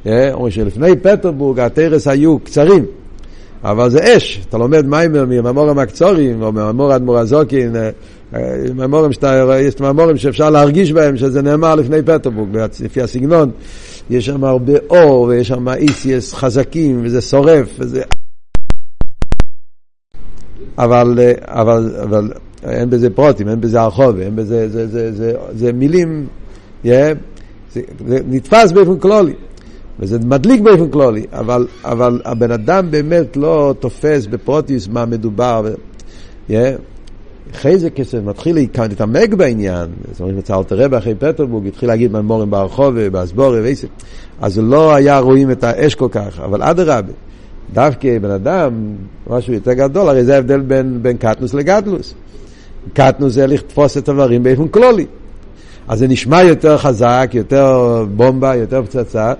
[0.05, 2.85] אומרים שלפני פטרבורג התורות היו קצרים,
[3.65, 7.75] אבל זה אש, אתה לומד מאמר ממאמרים הקצרים, או ממאמרי אדמו"ר הזקן,
[8.75, 13.51] מאמרים שאתה, יש מאמרים שאפשר להרגיש בהם שזה נאמר לפני פטרבורג, לפי הסגנון,
[14.09, 18.01] יש שם הרבה אור, ויש שם אותיות חזקים, וזה שורף, וזה...
[20.77, 22.31] אבל, אבל, אבל
[22.63, 26.27] אין בזה פרטים, אין בזה הרחבה, אין בזה, זה, זה, זה, זה, זה מילים,
[26.83, 26.87] yeah,
[27.73, 29.33] זה, זה נתפס באופן כלולי,
[29.99, 35.73] וזה מדליק באופן כלולי, אבל, אבל הבן אדם באמת לא תופס בפרוטיוס מה מדובר.
[36.49, 36.53] Yeah,
[37.55, 42.51] אחרי זה כסף מתחיל להתעמק בעניין, זאת אומרת, אצל אלתר אחרי פטרבורג התחיל להגיד ממורים
[42.51, 43.87] ברחוב ובאסבורי ועשר,
[44.41, 47.11] אז לא היה רואים את האש כל כך, אבל אדרבה,
[47.73, 48.95] דווקא בן אדם,
[49.29, 52.13] משהו יותר גדול, הרי זה ההבדל בין, בין קטנוס לגדלוס.
[52.93, 55.05] קטנוס זה לתפוס את הדברים באופן כלולי.
[55.87, 59.33] אז זה נשמע יותר חזק, יותר בומבה, יותר פצצה,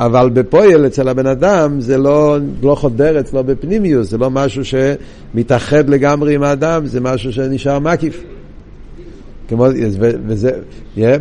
[0.00, 5.88] אבל בפועל אצל הבן אדם זה לא, לא חודר אצלו בפנימיוס, זה לא משהו שמתאחד
[5.88, 8.22] לגמרי עם האדם, זה משהו שנשאר מקיף.
[9.48, 9.66] כמו,
[10.26, 10.50] וזה,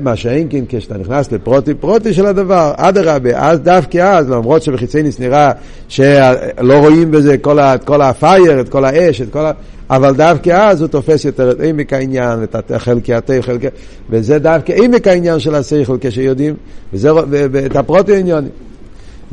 [0.02, 5.20] מה שאין כן, כשאתה נכנס לפרוטי פרוטי של הדבר, אדרבה, אז דווקא אז, למרות שבחיצייניס
[5.20, 5.52] נראה
[5.88, 9.52] שלא רואים בזה כל, כל הפייר, את כל האש, את כל ה...
[9.90, 13.68] אבל דווקא אז הוא תופס יותר את עמק העניין, את חלקי התה, חלקי...
[14.10, 16.56] וזה דווקא עמק העניין של השכל כשיודעים,
[16.94, 18.69] וזה, ואת הפרוטי העניונים.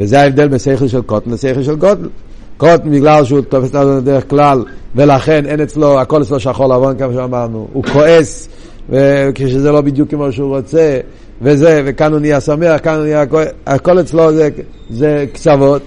[0.00, 2.08] וזה ההבדל בין שכל של קוטן לשכל של גודל.
[2.56, 6.98] קוטן בגלל שהוא תופס את זה בדרך כלל, ולכן אין אצלו, הכל אצלו שחור לבן
[6.98, 8.48] כמו שאמרנו, הוא כועס,
[8.90, 10.98] וכשזה לא בדיוק כמו שהוא רוצה,
[11.42, 14.48] וזה, וכאן הוא נהיה שמח, כאן הוא נהיה כועס, הכל אצלו זה,
[14.90, 15.82] זה קצוות,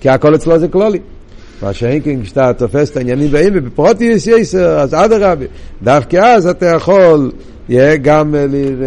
[0.00, 0.98] כי הכל אצלו זה כלולי.
[1.62, 5.46] מה שאין כן כשאתה תופס את העניינים באים ובפרוטיוס יסר, אז אדרבה,
[5.82, 7.30] דווקא אז אתה יכול
[8.02, 8.34] גם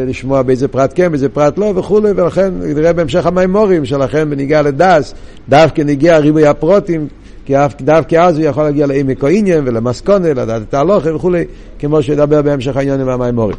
[0.08, 5.14] לשמוע באיזה פרט כן, באיזה פרט לא וכולי, ולכן נראה בהמשך המימורים שלכם בניגיע לדס,
[5.50, 7.08] דווקא נגיע ריבוי הפרוטים,
[7.46, 11.44] כי דווקא אז הוא יכול להגיע לעמק העניין ולמסקונה, לדעת את ההלוכה וכולי,
[11.80, 13.58] כמו שידבר בהמשך העניין עם המימורים.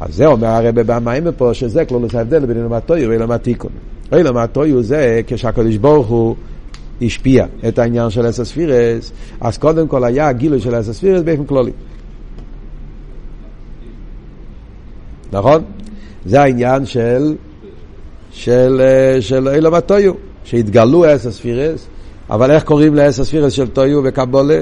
[0.00, 3.70] אז זה אומר הרב במים פה, שזה כלולוס ההבדל בין אילום התויר ואילום התיקון.
[4.16, 6.36] אילום התויר זה כשהקדוש ברוך הוא
[7.02, 11.72] השפיע את העניין של אסספירס, אז קודם כל היה הגילוי של אסספירס באופן כללי.
[15.32, 15.62] נכון?
[16.26, 17.34] זה העניין של
[18.32, 20.12] של, אה, של אילום התויו,
[20.44, 21.86] שהתגלו אס הספירס,
[22.30, 24.60] אבל איך קוראים לאס הספירס של תויו וקבולה?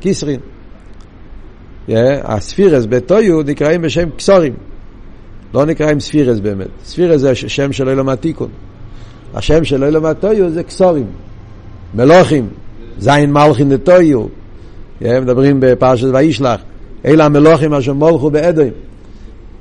[0.00, 0.40] כיסרין.
[1.88, 1.92] Yeah,
[2.24, 4.52] הספירס בתויו נקראים בשם כסורים,
[5.54, 6.68] לא נקראים ספירס באמת.
[6.84, 8.48] ספירס זה שם של אילום התיקון.
[9.34, 11.06] השם של אילום התויו זה כסורים,
[11.94, 12.48] מלוכים,
[12.98, 13.72] זין מלכין.
[15.02, 16.60] Yeah, מדברים בפרשת וישלח,
[17.04, 18.72] אלה המלוכים אשר מולכו באדוים.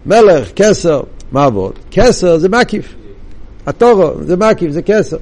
[0.05, 1.73] מלך, כסר, מה עבוד?
[1.91, 2.95] כסר זה מקיף.
[3.67, 5.17] התורו זה מקיף, זה כסר.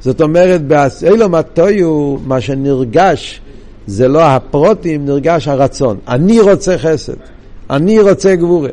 [0.00, 3.40] זאת אומרת, באילום התויו, מה שנרגש
[3.86, 5.96] זה לא הפרוטים, נרגש הרצון.
[6.08, 7.14] אני רוצה חסד,
[7.70, 8.70] אני רוצה גבורה.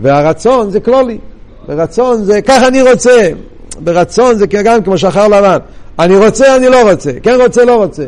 [0.00, 1.18] והרצון זה כלולי.
[1.66, 3.30] ברצון זה, ככה אני רוצה.
[3.80, 5.58] ברצון זה גם כמו שחר לבן.
[5.98, 7.12] אני רוצה, אני לא רוצה.
[7.22, 8.04] כן רוצה, לא רוצה.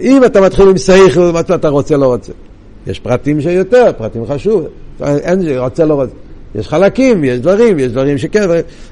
[0.00, 2.32] אם אתה מתחיל עם סייכל, אתה רוצה, לא רוצה.
[2.86, 4.64] יש פרטים שיותר, פרטים חשוב.
[5.02, 6.12] אין, רוצה לא רוצה.
[6.54, 8.48] יש חלקים, יש דברים, יש דברים שכן,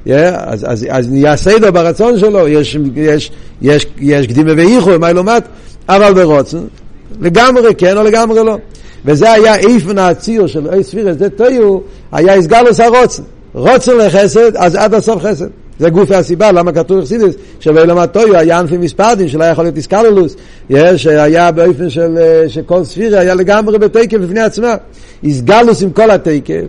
[0.09, 3.31] אז, אז, אז נהיה סדר ברצון שלו, יש, יש,
[3.63, 5.43] יש, יש קדימה ואיחו, מה לעומת,
[5.89, 6.65] אבל ברוצן,
[7.21, 8.59] לגמרי כן או לגמרי לא.
[9.05, 11.79] וזה היה איפן הציר של אי ספירס, זה תויו,
[12.13, 13.23] היה הסגלוס הרוצן.
[13.55, 15.49] רוצן לחסד, אז עד הסוף חסד.
[15.79, 20.37] זה גופי הסיבה, למה כתוב אכסידס, שבאילום התויו היה ענפי מספרדים, שלא יכול להיות איסקלולוס,
[20.97, 24.75] שהיה באופן של, שכל ספירה היה לגמרי בתקף בפני עצמה.
[25.23, 26.65] איסגלוס עם כל התקף,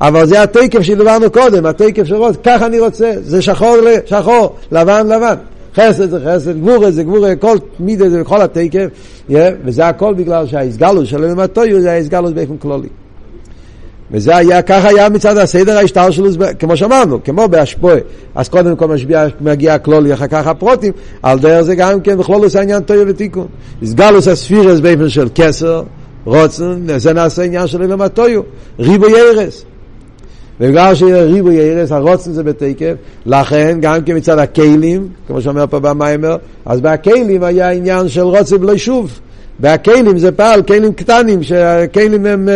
[0.00, 5.06] אבל זה התקף שדיברנו קודם, התקף של רוץ, ככה אני רוצה, זה שחור לשחור, לבן
[5.06, 5.34] לבן.
[5.76, 8.86] חסד זה חסד, גבורה זה גבורה, כל מידה זה בכל התקף,
[9.64, 12.88] וזה הכל בגלל שהאיסגלוס של אילום התויו זה האיסגלוס באופן כללי.
[14.10, 18.00] וזה היה, ככה היה מצד הסדר ההשתר שלו, כמו שאמרנו, כמו באשפוי.
[18.34, 22.44] אז קודם כל משביע, מגיע הכלולי, אחר כך הפרוטים, על דרך זה גם כן בכלול
[22.44, 23.46] עושה עניין טוב ותיקון.
[23.82, 25.82] הסגלוס הספירס באופן של כסר,
[26.24, 28.42] רוצן, זה נעשה עניין של אילום הטויו,
[28.78, 29.64] ריבו ירס.
[30.60, 32.94] ובגלל שיהיה ריבו ירס, הרוצן זה בתקף,
[33.26, 36.36] לכן גם כן מצד הכלים, כמו שאומר פה במיימר,
[36.66, 39.20] אז בהכלים היה עניין של רוצן בלי שוב.
[39.60, 42.48] והכלים זה פעל, כלים קטנים, שהכלים הם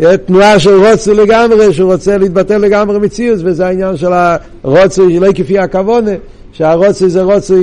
[0.00, 5.32] uh, תנועה של רוצה לגמרי, שהוא רוצה להתבטל לגמרי מציאות, וזה העניין של הרוצה שלא
[5.34, 6.10] כפי הכוונה,
[6.52, 7.54] שהרוצה זה רוצה,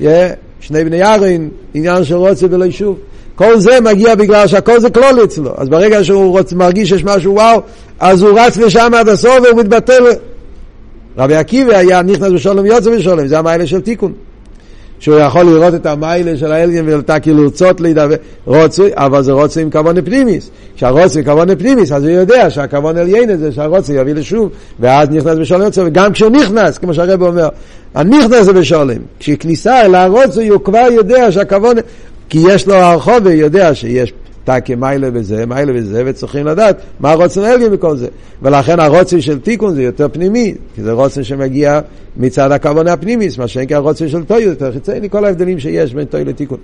[0.00, 0.04] yeah,
[0.60, 2.98] שני בני ירין, עניין של רוצה ולא שוב.
[3.34, 5.50] כל זה מגיע בגלל שהכל זה כלול אצלו.
[5.56, 7.60] אז ברגע שהוא רוצ, מרגיש שיש משהו וואו,
[8.00, 10.04] אז הוא רץ לשם עד הסוף והוא מתבטל.
[11.18, 14.12] רבי עקיבא היה נכנס בשולם ויוצא בשולם, זה המיילה של תיקון.
[15.04, 18.14] שהוא יכול לראות את המיילה של האלגן ואתה כאילו לרצות להידבר,
[18.46, 20.50] רוצוי, אבל זה רוצוי עם כוון פנימיס.
[20.76, 24.48] כשהרוצוי עם כוון פנימיס, אז הוא יודע שהכוון עליין זה שהרוצוי יביא לשוב,
[24.80, 27.48] ואז נכנס בשולם יוצא, וגם כשהוא נכנס, כמו שהרב אומר,
[27.94, 28.96] הנכנס זה בשולם.
[29.20, 31.76] כשכניסה אל הרוצוי הוא כבר יודע שהכוון,
[32.28, 34.12] כי יש לו הרחוב ויודע שיש
[34.44, 38.08] תקי מיילה וזה, מיילה וזה, וצריכים לדעת מה הרוצן אלגי מכל זה.
[38.42, 41.80] ולכן הרוצן של תיקון זה יותר פנימי, כי זה רוצן שמגיע
[42.16, 46.24] מצד הכוונה הפנימיס, מה שאין כהרוצן של טויו, יותר חיצוני, כל ההבדלים שיש בין טויו
[46.24, 46.58] לתיקון.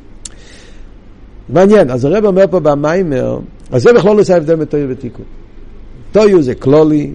[1.49, 3.38] מעניין, אז הרב אומר פה במיימר,
[3.71, 5.25] אז זה בכלל לא עושה הבדל בין טויו ותיקון.
[6.12, 7.11] טויו זה כלולי,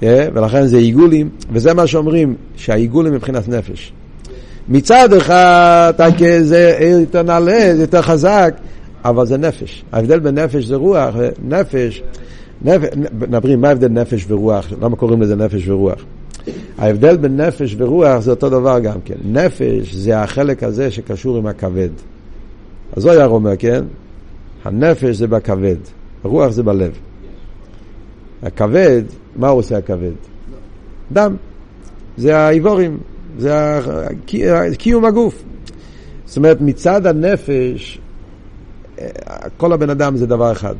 [0.00, 3.92] yeah, אה, ולכן זה עיגולים, וזה מה שאומרים, שהעיגולים מבחינת נפש.
[4.68, 5.92] מצד אחד,
[6.40, 8.54] זה יותר נעלה, זה יותר חזק,
[9.08, 9.84] אבל זה נפש.
[9.92, 11.14] ההבדל בין נפש זה רוח,
[11.44, 12.02] נפש,
[13.28, 16.04] נפש מה ההבדל נפש ורוח, למה קוראים לזה נפש ורוח?
[16.78, 19.14] ההבדל בין נפש ורוח זה אותו דבר גם כן.
[19.24, 21.88] נפש זה החלק הזה שקשור עם הכבד.
[22.96, 23.84] אז זו היה אומר, כן?
[24.64, 25.76] הנפש זה בכבד,
[26.24, 26.92] הרוח זה בלב.
[28.42, 29.02] הכבד,
[29.36, 30.12] מה הוא עושה הכבד?
[31.12, 31.36] דם.
[32.16, 32.98] זה האיבורים,
[33.38, 33.80] זה
[34.78, 35.44] קיום הגוף.
[36.26, 38.00] זאת אומרת, מצד הנפש,
[39.56, 40.74] כל הבן אדם זה דבר אחד.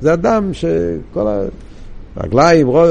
[0.00, 1.26] זה אדם שכל
[2.16, 2.88] הרגליים, רוב...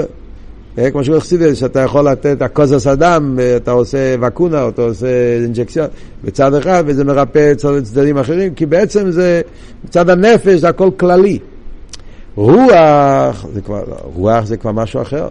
[0.78, 5.08] אה, כמו שהוא חסידס, שאתה יכול לתת הקוזס אדם, אתה עושה וקונה, או אתה עושה
[5.44, 5.88] אינג'קציון
[6.24, 9.42] בצד אחד, וזה מרפא צדדים אחרים, כי בעצם זה,
[9.86, 11.40] מצד הנפש זה הכל כללי.
[12.36, 13.84] רוח זה כבר,
[14.16, 15.28] רוח זה כבר משהו אחר.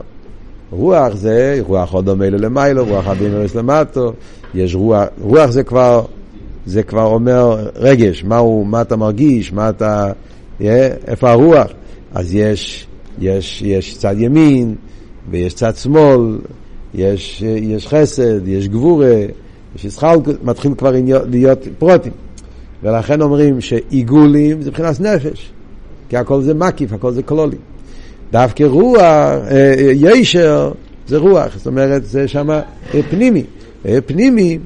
[0.71, 4.13] רוח זה, רוח עוד דומה למיילו, רוח הבינוריס למטו,
[4.55, 6.05] יש רוח, רוח זה כבר
[6.67, 10.13] זה כבר אומר רגש, מה, הוא, מה אתה מרגיש, מה אתה,
[11.07, 11.71] איפה הרוח.
[12.15, 12.87] אז יש,
[13.19, 14.75] יש, יש צד ימין
[15.31, 16.39] ויש צד שמאל,
[16.95, 19.15] יש, יש חסד, יש גבורה,
[19.77, 20.93] יש ישחל, מתחיל כבר
[21.27, 22.13] להיות פרוטים.
[22.83, 25.53] ולכן אומרים שעיגולים זה מבחינת נפש,
[26.09, 27.57] כי הכל זה מקיף, הכל זה קלולי.
[28.33, 30.73] דווקא רוח, אה, אה, ישר,
[31.07, 32.49] זה רוח, זאת אומרת, זה שם
[33.11, 33.45] פנימי.
[34.07, 34.59] פנימי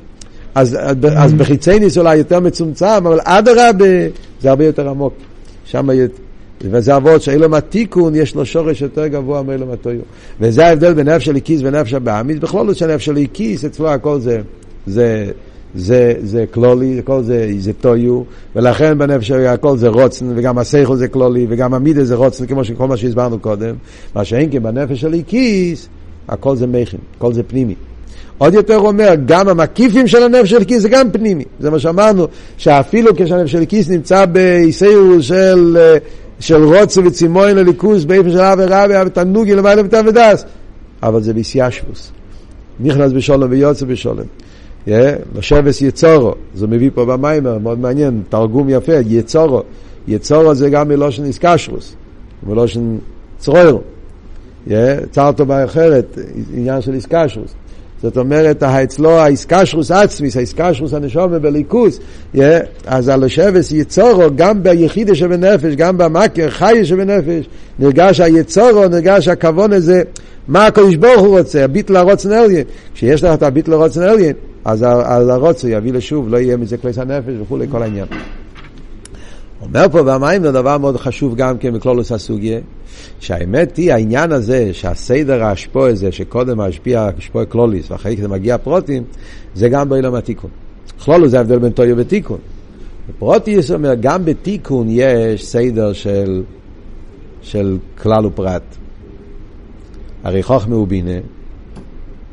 [0.61, 0.77] אז,
[1.17, 3.87] אז בחיצי ניס אולי יותר מצומצם, אבל אדרבה
[4.41, 5.15] זה הרבה יותר עמוק.
[5.65, 5.89] שם
[6.63, 10.01] וזה אבות שאילום התיקון יש לו שורש יותר גבוה מאילום התויו.
[10.41, 12.39] וזה ההבדל בין נפש של איקיס ונפש הבאמיס.
[12.39, 14.41] בכל זאת שנפש של איקיס, אצלו הכל זה,
[14.87, 15.31] זה,
[15.75, 18.23] זה, זה כלולי, הכל זה, זה טויו,
[18.57, 22.87] ולכן בנפש הכל זה רוצן, וגם הסייכו זה כלולי, וגם המידה זה רוצן, כמו שכל
[22.87, 23.75] מה שהסברנו קודם.
[24.15, 25.89] מה שאין כן בנפש של איקיס,
[26.29, 27.75] הכל זה מכין, הכל זה פנימי.
[28.39, 31.45] עוד יותר אומר, גם המקיפים של הנפש של כיס זה גם פנימי.
[31.61, 35.97] זה מה שאמרנו, שאפילו כשהנפש של כיס נמצא באיסאירוס של, אה,
[36.41, 40.45] של רוצו וצימוין לליכוס, באיפה של אבי רבי, ותנוגי למעלה ותעבדס,
[41.03, 42.13] אבל זה ביסיישבוס.
[42.81, 44.25] נכנס בשולם ויוצא בשולם.
[45.35, 49.63] לשבס יצורו, זה מביא פה במיימר, מאוד מעניין, תרגום יפה, יצורו.
[50.09, 51.95] יצורו זה גם מלושן איסקשרוס,
[52.47, 52.99] מלושן.
[54.69, 54.71] Yeah,
[55.11, 56.19] צרתו באחרת,
[56.55, 57.55] עניין של איסקשרוס.
[58.03, 62.01] זאת אומרת, אצלו האיסקשרוס עצמיס, האיסקשרוס הנשומה בליכוס,
[62.87, 69.73] אז על השבס יצורו, גם ביחידה שבנפש, גם במכר, חי שבנפש, נרגש היצורו, נרגש הכבון
[69.73, 70.03] הזה,
[70.49, 72.65] מה הקדוש ברוך הוא רוצה, הביט לרוצן אליין.
[72.95, 74.33] כשיש לך את הביט לרוצן אליין,
[74.65, 78.07] אז, אז הרוצן יביא לשוב, לא יהיה מזה כלי הנפש וכולי, כל העניין.
[79.63, 82.59] אומר פה במים זה דבר מאוד חשוב גם כן בכלולוס הסוגיה,
[83.21, 89.05] שהאמת היא העניין הזה שהסדר האשפוי הזה שקודם השפיע אשפוי קלוליס ואחרי זה מגיע פרוטים,
[89.55, 90.51] זה גם באילום התיקון.
[91.05, 92.39] כלולוס זה ההבדל בין טויו ותיקון.
[93.19, 96.43] פרוטיס אומר גם בתיקון יש סדר של,
[97.43, 98.63] של כלל ופרט.
[100.25, 101.19] הרי חוכמה ובינה,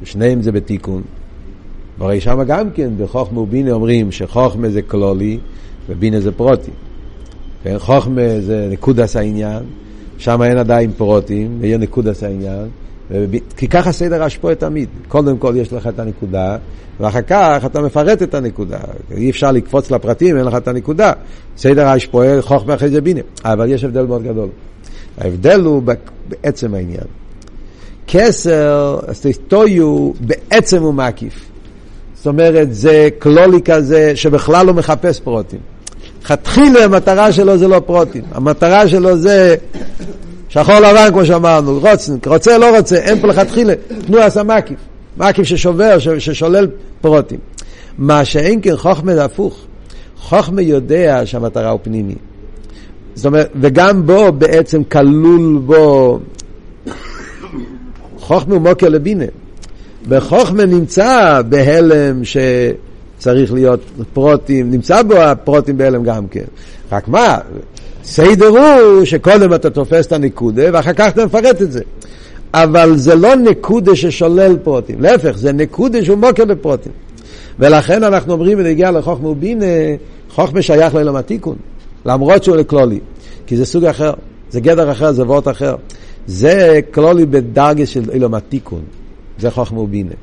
[0.04, 1.02] שניהם זה בתיקון.
[1.98, 5.40] והרי שם גם כן בחוכמה ובינה אומרים שחוכמה זה כלולי
[5.90, 6.72] ובינה זה פרוטי.
[7.66, 9.64] כן, חוכמה זה נקודס העניין,
[10.18, 12.68] שם אין עדיין פרוטים, ויהיה נקודס העניין.
[13.58, 14.90] כי ככה סדר השפועה תמיד.
[15.08, 16.58] קודם כל יש לך את הנקודה,
[17.00, 18.78] ואחר כך אתה מפרט את הנקודה.
[19.12, 21.12] אי אפשר לקפוץ לפרטים, אין לך את הנקודה.
[21.58, 23.22] סדר השפועה, חוכמה אחרי זה בינה.
[23.44, 24.50] אבל יש הבדל מאוד גדול.
[25.18, 25.84] ההבדל הוא
[26.28, 27.08] בעצם העניין.
[28.08, 31.46] כסר, סטויו, בעצם הוא מקיף.
[32.16, 35.75] זאת אומרת, זה כלולי כזה שבכלל לא מחפש פרוטים.
[36.26, 39.56] לכתחילה המטרה שלו זה לא פרוטים, המטרה שלו זה
[40.50, 43.74] שחור לבן כמו שאמרנו, רוצן, רוצה לא רוצה, אין פה לכתחילה,
[44.06, 44.78] תנו עשה מקיף,
[45.18, 46.68] מקיף ששובר, ששולל
[47.02, 47.40] פרוטים.
[47.98, 49.60] מה שאין כן חוכמה זה הפוך,
[50.18, 52.16] חוכמה יודע שהמטרה הוא פנימי.
[53.16, 56.20] זאת אומרת, וגם בו בעצם כלול בו
[58.20, 59.26] חוכמה הוא מוקר לבינה.
[60.10, 62.24] בחוכמה נמצא בהלם
[63.26, 63.80] שצריך להיות
[64.14, 66.44] פרוטים, נמצא בו הפרוטים בהלם גם כן.
[66.92, 67.38] רק מה,
[68.04, 71.82] סדר הוא שקודם אתה תופס את הנקודה ואחר כך אתה מפרט את זה.
[72.54, 76.92] אבל זה לא נקודה ששולל פרוטים, להפך, זה נקודה שהוא מוקר בפרוטים.
[77.60, 79.66] ולכן אנחנו אומרים בנגיע לחוכמה ובינה,
[80.30, 81.56] חוכמה שייך לעולם התיקון,
[82.06, 83.00] למרות שהוא לכלולי,
[83.48, 84.14] כי זה סוג אחר,
[84.50, 85.76] זה גדר אחר, זה וורט אחר.
[86.28, 88.82] זה כלולי בדרגה של עולם התיקון,
[89.40, 90.16] זה חוכמה ובינה.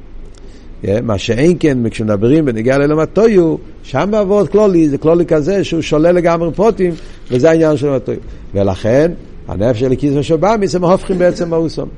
[0.83, 5.81] Yeah, מה שאין כן, כשמדברים בנגיע לעולם הטויו, שם בעבוד כלולי, זה כלולי כזה שהוא
[5.81, 6.95] שולל לגמרי פרוטים,
[7.31, 8.19] וזה העניין של הטויו.
[8.55, 9.13] ולכן,
[9.49, 11.89] הנפש של הקיס ושבאמי זה מהופכים בעצם מאוסום.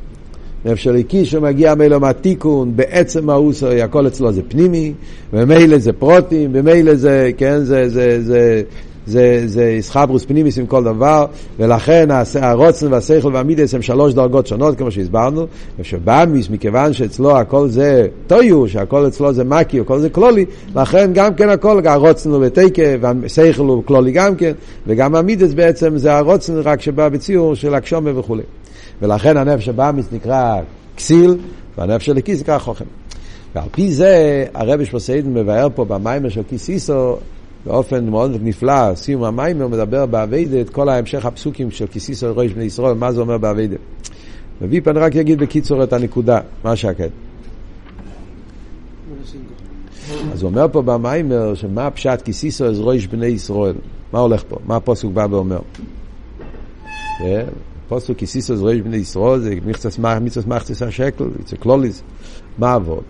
[0.65, 4.93] נפש של הקיס שמגיע מילום התיקון, בעצם מאוסו, הכל אצלו זה פנימי,
[5.33, 8.63] וממילא זה פרוטים, וממילא זה, כן, זה, זה, זה,
[9.07, 11.27] זה, זה ישחברוס פנימיס עם כל דבר,
[11.59, 12.09] ולכן
[12.41, 15.47] הרוצן והשכל והמידס הם שלוש דרגות שונות, כמו שהסברנו,
[15.79, 20.45] ושבאמיס, מכיוון שאצלו הכל זה טויו, שהכל אצלו זה מקי, הכל זה כלולי,
[20.77, 24.53] לכן גם כן הכל, הרוצן הוא בתקה, והשכל הוא כלולי גם כן,
[24.87, 28.43] וגם המידס בעצם זה הרוצן רק שבא בציור של הקשומה וכולי.
[29.03, 30.61] ולכן הנפש הבאמיס נקרא
[30.97, 31.37] כסיל,
[31.79, 32.85] והנפש של הכיס נקרא חוכם.
[33.55, 37.17] ועל פי זה הרבי שפוסיידן מבאר פה במיימר של כיסיסו
[37.67, 42.65] באופן מאוד נפלא, סיום המיימר מדבר באביידה את כל ההמשך הפסוקים של כיסיסו ראש בני
[42.65, 43.77] ישראל, מה זה אומר באביידה.
[44.63, 47.11] וויפן רק יגיד בקיצור את הנקודה, מה שקט.
[50.33, 53.75] אז הוא אומר פה במיימר שמה הפשט כיסיסו אז ראש בני ישראל,
[54.13, 55.61] מה הולך פה, מה הפוסק בא ואומר.
[57.89, 59.55] פוסק כיסיסו אז ראש בני ישראל זה
[60.21, 62.03] מצווה מחצס השקל, זה קלוליס,
[62.59, 63.03] מה עבוד?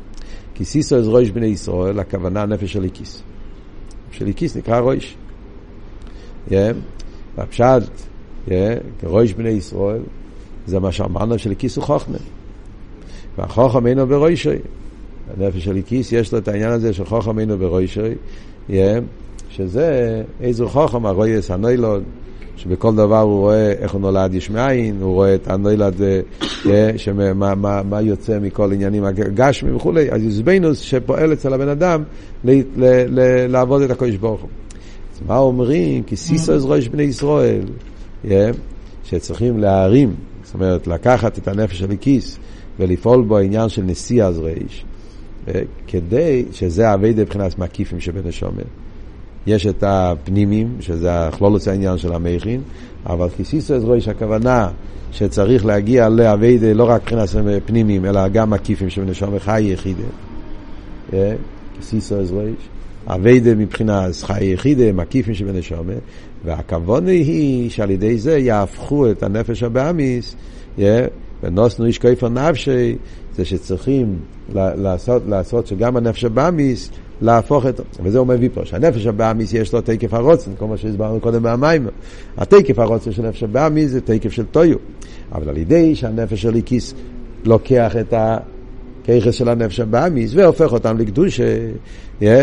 [0.54, 2.84] כיסיסו אז ראש בני ישראל, הכוונה נפש של
[4.14, 4.18] הכיס.
[4.18, 5.16] של איקיס נקרא רויש.
[7.36, 7.82] והפשט,
[9.00, 10.02] כרויש בני ישראל,
[10.66, 12.18] זה מה שאמרנו של איקיס הוא חוכמה.
[13.38, 14.58] והחוכם אינו ברוישי.
[15.36, 18.14] הנפש של איקיס יש לו את העניין הזה של חוכם אינו ברוישי,
[19.50, 22.02] שזה איזו חוכם, הרויס הנוילון,
[22.56, 25.94] שבכל דבר הוא רואה איך הוא נולד יש מאין, הוא רואה את הנולד,
[27.34, 32.02] מה, מה, מה יוצא מכל עניינים הגשמי וכולי, אז יוזבנוס שפועל אצל הבן אדם
[32.44, 34.50] ל, ל, ל, לעבוד את הקודש ברוך הוא.
[35.14, 36.02] אז מה אומרים?
[36.02, 37.64] כי סיסו אז ראש בני ישראל,
[39.04, 42.38] שצריכים להרים, זאת אומרת לקחת את הנפש של הכיס
[42.78, 44.84] ולפעול בו העניין של נשיא אז ריש,
[45.86, 48.64] כדי שזה אבי מבחינת מקיפים שבן השומר.
[49.46, 52.60] יש את הפנימים, שזה הכלולוס העניין של המכין,
[53.06, 54.68] אבל כסיסו רויש הכוונה
[55.12, 60.02] שצריך להגיע לאביידה לא רק מבחינת פנימים, אלא גם מקיפים שבנשום חי יחידה.
[61.80, 62.68] כסיסו רויש.
[63.06, 65.86] אביידה מבחינת חי יחידה, מקיפים שבנשום,
[66.44, 70.36] והכוונה היא שעל ידי זה יהפכו את הנפש הבאמיס,
[71.42, 72.96] ונוסנו איש כיפר נפשי,
[73.36, 74.16] זה שצריכים
[74.54, 76.90] לעשות, לעשות שגם הנפש הבאמיס
[77.20, 77.80] להפוך את...
[78.02, 81.86] וזה הוא מביא פה, שהנפש הבאמיס יש לו תקף הרוצן, כמו שהסברנו קודם מהמים.
[82.36, 84.76] התקף הרוצן של נפש הבאמיס זה תקף של טויו.
[85.32, 86.94] אבל על ידי שהנפש של איקיס
[87.44, 91.56] לוקח את הכיכס של הנפש הבאמיס והופך אותם לקדושה,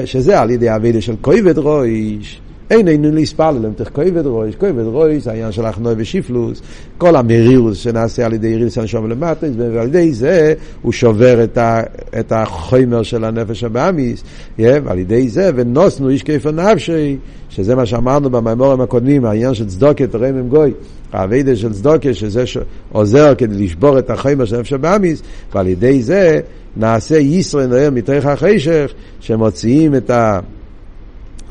[0.06, 2.42] שזה על ידי אבידה של כויבד רויש.
[2.72, 6.62] אין אינו להספל להם תך כובד רויש, כובד רויש, העניין של החנוי ושיפלוס,
[6.98, 11.82] כל המרירוס שנעשה על ידי יריס הנשום למטה, ועל ידי זה הוא שובר את, ה,
[12.20, 14.24] את החומר של הנפש הבאמיס,
[14.60, 17.18] ועל ידי זה ונוסנו איש כיפה נפשי,
[17.50, 20.74] שזה מה שאמרנו במימורים הקודמים, העניין של צדוקת רמם גוי,
[21.14, 22.44] האביידה של צדוקה, שזה
[22.92, 25.22] עוזר כדי לשבור את החומר של נפש הבאמיס,
[25.54, 26.40] ועל ידי זה
[26.78, 30.40] נעשה ישרן נוער מתוך החשך, שמוציאים את ה...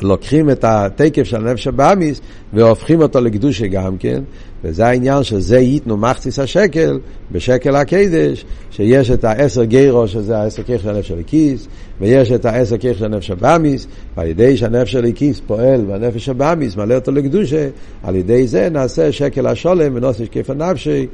[0.03, 2.20] לוקחים את התקף של הנפש הבאמיס
[2.53, 4.22] והופכים אותו לקדושה גם כן,
[4.64, 6.98] וזה העניין שזה ייתנו מחציס השקל
[7.32, 11.68] בשקל הקדש, שיש את העשר גירו שזה העשר כיח של הנפש הליקיס,
[12.01, 13.86] ויש את העשר כיח של הנפש הבאמיס,
[14.16, 17.68] ועל ידי שהנפש הליקיס פועל והנפש הבאמיס מלא אותו לקדושה,
[18.03, 21.07] על ידי זה נעשה שקל השולם ונוסף כיף הנפשי,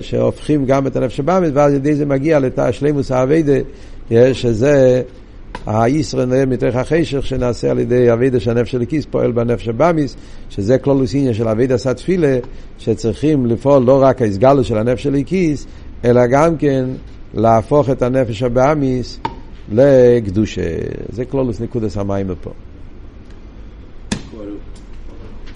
[0.00, 3.58] שהופכים גם את הנפש הבאמיס, ועל ידי זה מגיע לתא שלימוס האביידה,
[4.32, 5.02] שזה
[5.66, 10.16] הישראל מתוך החשך שנעשה על ידי אבידה שהנפש של הכיס פועל בנפש הבאמיס,
[10.50, 12.38] שזה כלולוסיניה של אבידה סתפילה,
[12.78, 15.66] שצריכים לפעול לא רק ההסגלות של הנפש של הכיס,
[16.04, 16.84] אלא גם כן
[17.34, 19.20] להפוך את הנפש הבאמיס
[19.72, 20.62] לקדושה.
[21.12, 22.50] זה כלולוס נקודס המים פה.